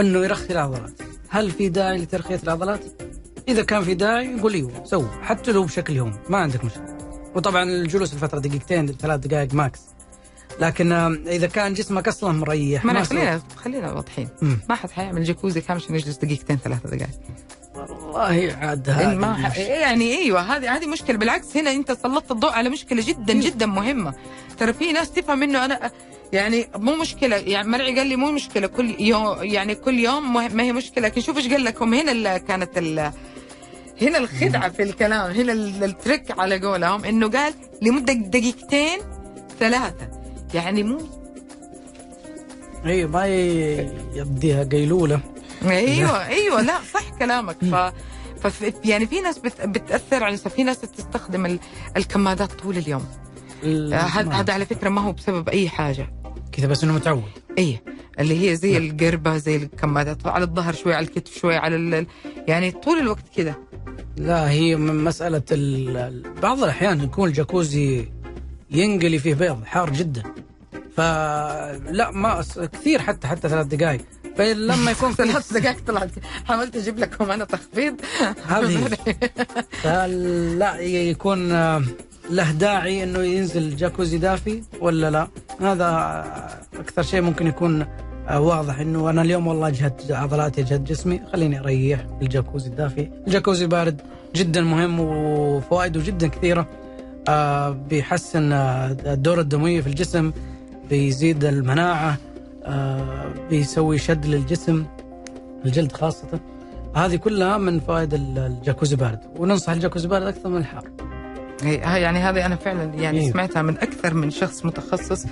[0.00, 0.92] إنه يرخي العضلات.
[1.28, 2.80] هل في داعي لترخية العضلات؟
[3.48, 6.96] إذا كان في داعي قول أيوه سووا حتى لو بشكل يومي ما عندك مشكلة.
[7.34, 9.80] وطبعا الجلوس لفتره دقيقتين ثلاث دقائق max.
[10.60, 10.92] لكن
[11.26, 14.28] إذا كان جسمك أصلا مريح ما ما خلينا خلينا واضحين.
[14.68, 17.10] ما حد حيعمل جاكوزي كامل عشان يجلس دقيقتين ثلاثة دقائق.
[17.74, 19.58] والله عاد ح...
[19.58, 21.18] يعني أيوه هذه هذه مشكلة.
[21.18, 24.14] بالعكس هنا أنت سلطت الضوء على مشكلة جدا جدا مهمة.
[24.58, 25.90] ترى في ناس تفهم إنه أنا
[26.32, 28.66] يعني مو مشكلة يعني مرعي قال لي مو مشكلة.
[28.66, 31.04] كل يوم يعني كل يوم ما هي مشكلة.
[31.08, 31.94] لكن شوف إيش قال لكم.
[31.94, 33.12] هنا اللي كانت ال...
[34.02, 35.30] هنا الخدعة في الكلام.
[35.30, 38.98] هنا ال- التريك على قولهم إنه قال لمدة دقيقتين
[39.60, 40.19] ثلاثة.
[40.54, 40.98] يعني مو
[42.84, 45.20] أيوه ما ي- يديها قيلولة.
[45.62, 47.56] أيوه أيوه لا صح كلامك.
[48.42, 49.60] ف ف يعني في ناس بت...
[49.60, 51.58] بتأثر على في ناس تستخدم ال...
[51.96, 53.04] الكمادات طول اليوم.
[53.62, 56.12] ال- هذا هذا على فكرة ما هو بسبب أي حاجة.
[56.52, 57.22] كذا بس إنه متعود.
[57.58, 57.82] إيه
[58.20, 60.26] اللي هي زي القربة زي الكمادات.
[60.26, 62.06] على الظهر شوي على الكتف شوي على ال...
[62.48, 63.54] يعني طول الوقت كذا.
[64.16, 66.22] لا هي من مسألة ال...
[66.42, 68.08] بعض الأحيان يكون الجاكوزي
[68.70, 70.22] ينقلي فيه بيض حار جدا.
[70.96, 74.00] فلا ما كثير حتى حتى ثلاث دقائق
[74.36, 76.10] فلما يكون في ثلاث دقائق طلعت.
[76.44, 77.94] حاولت أجيب لكم أنا تخفيض؟
[78.46, 78.88] هذه.
[79.82, 81.82] فلا يكون آه،
[82.30, 85.28] له داعي إنه ينزل جاكوزي دافي ولا لا؟
[85.60, 85.88] هذا
[86.78, 87.86] أكثر شيء ممكن يكون
[88.28, 91.20] آه، واضح إنه أنا اليوم والله اجهدت عضلاتي اجهد جسمي.
[91.32, 92.06] خليني أريح.
[92.22, 93.10] الجاكوزي الدافي.
[93.26, 94.00] الجاكوزي بارد
[94.36, 96.79] جدا مهم وفوائده جدا كثيرة.
[97.70, 100.32] بيحسن آه، الدورة الدموية في الجسم
[100.90, 102.16] بيزيد المناعة
[102.64, 104.84] آه، بيسوي شد للجسم
[105.64, 106.40] الجلد خاصة.
[106.96, 109.18] هذه كلها من فوائد ال- الجاكوزي بارد.
[109.36, 110.84] وننصح الجاكوزي بارد أكثر من الحار.
[111.62, 113.32] ها- يعني هذه أنا فعلا يعني إيه.
[113.32, 115.26] سمعتها من أكثر من شخص متخصص.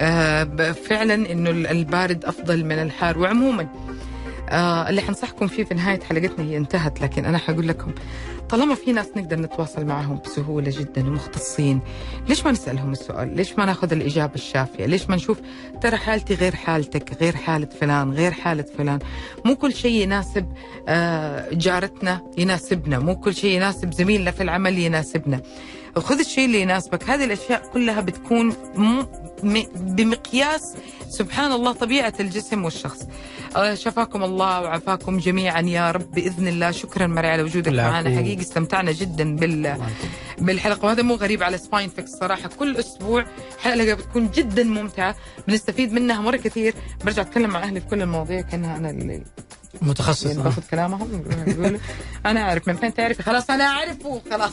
[0.00, 3.18] آه، فعلا إنه ال- البارد أفضل من الحار.
[3.18, 3.68] وعموما
[4.52, 7.92] آه اللي حنصحكم فيه في نهاية حلقتنا هي انتهت لكن أنا حقول لكم
[8.48, 11.80] طالما في ناس نقدر نتواصل معهم بسهولة جدا ومختصين
[12.28, 15.40] ليش ما نسألهم السؤال؟ ليش ما ناخذ الإجابة الشافية؟ ليش ما نشوف
[15.80, 18.98] ترى حالتي غير حالتك، غير حالة فلان، غير حالة فلان،
[19.44, 20.52] مو كل شيء يناسب
[20.88, 25.40] آه جارتنا يناسبنا، مو كل شيء يناسب زميلنا في العمل يناسبنا.
[25.96, 28.52] خذ الشيء اللي يناسبك هذه الأشياء كلها بتكون
[29.74, 30.74] بمقياس
[31.08, 33.06] سبحان الله طبيعة الجسم والشخص.
[33.56, 36.70] آه، شفاكم الله وعافاكم جميعا يا رب بإذن الله.
[36.70, 37.72] شكرا مري على وجودك.
[37.72, 38.16] معنا.
[38.16, 39.76] حقيقي استمتعنا جدا بال
[40.38, 40.86] بالحلقة.
[40.86, 42.50] وهذا مو غريب على سباين فيكس صراحة.
[42.58, 43.24] كل أسبوع
[43.58, 45.16] حلقة بتكون جدا ممتعة.
[45.48, 46.74] بنستفيد منها مرة كثير.
[47.04, 48.40] برجع أتكلم مع أهلي في كل المواضيع.
[48.40, 49.22] كأنها أنا اللي
[49.82, 50.26] متخصص.
[50.26, 50.42] يعني.
[50.42, 51.78] باخذ كلامهم بيقولوا
[52.26, 54.52] أنا أعرف من فين تعرفي؟ خلاص أنا اعرف وخلاص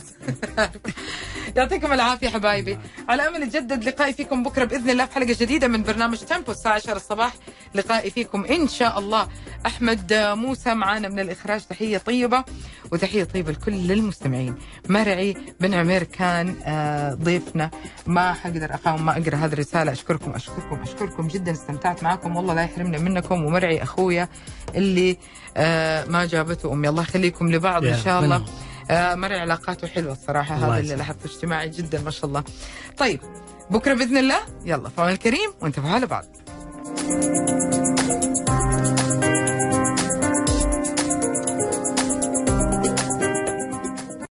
[1.58, 2.78] يعطيكم العافية حبايبي.
[3.10, 6.74] على أمل يتجدد لقائي فيكم بكرة بإذن الله في حلقة جديدة من برنامج تيمبو الساعة
[6.74, 7.34] 10 الصباح.
[7.76, 9.28] لقائي فيكم إن شاء الله
[9.66, 11.62] أحمد موسى معانا من الإخراج.
[11.70, 12.44] تحية طيبة
[12.92, 14.56] وتحية طيبة لكل المستمعين.
[14.90, 17.72] مرعي بن عمير كان آه، ضيفنا.
[18.08, 19.92] ما حقدر أقاوم ما أقرأ هذه الرسالة.
[19.92, 21.52] أشكركم أشكركم أشكركم جدا.
[21.52, 22.36] استمتعت معكم.
[22.36, 23.46] والله لا يحرمنا منكم.
[23.46, 24.30] ومرعي أخويا
[24.76, 25.09] اللي
[25.58, 26.90] آه، ما جابته أمي.
[26.90, 28.46] الله يخليكم لبعض إن شاء الله.
[28.92, 30.96] آه، مرعي علاقاته حلوة الصراحة هذا اللي.
[30.96, 32.44] لاحظته اجتماعي جدا ما شاء الله.
[32.98, 33.20] طيب
[33.70, 34.40] بكرة بإذن الله.
[34.66, 36.26] يلا فوان الكريم وانتبهوا على بعض.